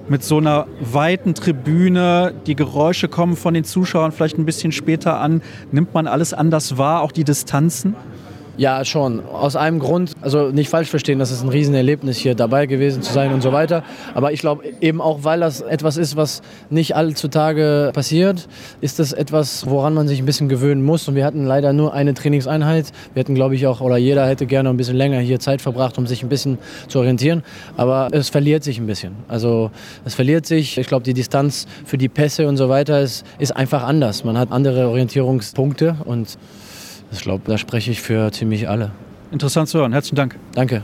mit 0.09 0.23
so 0.23 0.39
einer 0.39 0.69
weiten 0.81 1.35
Tribüne? 1.35 2.33
Die 2.47 2.55
Geräusche 2.55 3.09
kommen 3.09 3.35
von 3.35 3.55
den 3.55 3.65
Zuschauern 3.65 4.13
vielleicht 4.13 4.39
ein 4.39 4.45
bisschen 4.45 4.71
später 4.71 5.19
an. 5.19 5.43
Nimmt 5.73 5.95
man 5.95 6.07
alles 6.07 6.33
anders 6.33 6.79
wahr, 6.79 7.03
auch 7.03 7.11
die 7.11 7.25
Distanzen? 7.25 7.97
Ja, 8.59 8.85
schon. 8.85 9.25
Aus 9.25 9.55
einem 9.55 9.79
Grund, 9.79 10.15
also 10.21 10.49
nicht 10.51 10.69
falsch 10.69 10.91
verstehen, 10.91 11.21
das 11.21 11.31
ist 11.31 11.45
ein 11.45 11.49
Riesenerlebnis, 11.49 12.17
hier 12.17 12.35
dabei 12.35 12.67
gewesen 12.67 13.03
zu 13.03 13.13
sein 13.13 13.33
und 13.33 13.41
so 13.41 13.53
weiter. 13.53 13.85
Aber 14.15 14.33
ich 14.33 14.41
glaube 14.41 14.65
eben 14.81 15.01
auch, 15.01 15.21
weil 15.23 15.39
das 15.39 15.61
etwas 15.61 15.97
ist, 15.97 16.17
was 16.17 16.43
nicht 16.69 16.97
allzu 16.97 17.29
Tage 17.29 17.93
passiert, 17.95 18.49
ist 18.81 18.99
das 18.99 19.13
etwas, 19.13 19.71
woran 19.71 19.95
man 19.95 20.09
sich 20.09 20.19
ein 20.19 20.27
bisschen 20.27 20.49
gewöhnen 20.49 20.85
muss. 20.85 21.07
Und 21.07 21.15
wir 21.15 21.25
hatten 21.25 21.47
leider 21.47 21.73
nur 21.73 21.95
eine 21.95 22.15
Trainingseinheit. 22.15 22.87
Wir 23.15 23.21
hätten, 23.21 23.37
glaube 23.37 23.55
ich, 23.55 23.65
auch, 23.69 23.81
oder 23.81 23.97
jeder 23.97 24.27
hätte 24.27 24.45
gerne 24.45 24.71
ein 24.71 24.77
bisschen 24.77 24.97
länger 24.97 25.21
hier 25.21 25.39
Zeit 25.39 25.63
verbracht, 25.63 25.97
um 25.97 26.09
sich 26.09 26.25
ein 26.25 26.29
bisschen 26.29 26.59
zu 26.89 26.99
orientieren. 26.99 27.45
Aber 27.77 28.09
es 28.11 28.29
verliert 28.29 28.65
sich 28.65 28.81
ein 28.81 28.89
bisschen. 28.89 29.15
Also 29.29 29.71
es 30.05 30.17
verliert 30.17 30.47
sich. 30.47 30.79
Ich 30.79 30.89
glaube, 30.89 31.05
die 31.05 31.15
Distanz 31.15 31.69
für 31.85 31.97
die 31.97 32.09
Pässe 32.09 32.49
und 32.49 32.57
so 32.57 32.69
weiter 32.69 33.03
ist, 33.03 33.25
ist 33.39 33.55
einfach 33.55 33.85
anders. 33.85 34.25
Man 34.25 34.37
hat 34.37 34.51
andere 34.51 34.89
Orientierungspunkte 34.89 35.99
und 36.07 36.37
ich 37.13 37.21
glaube, 37.21 37.45
da 37.47 37.59
spreche 37.59 37.91
ich 37.91 38.01
für 38.01 38.31
ziemlich 38.33 38.69
alle. 38.69 38.91
Interessant 39.31 39.69
zu 39.69 39.79
hören. 39.79 39.93
Herzlichen 39.93 40.17
Dank. 40.17 40.37
Danke. 40.55 40.83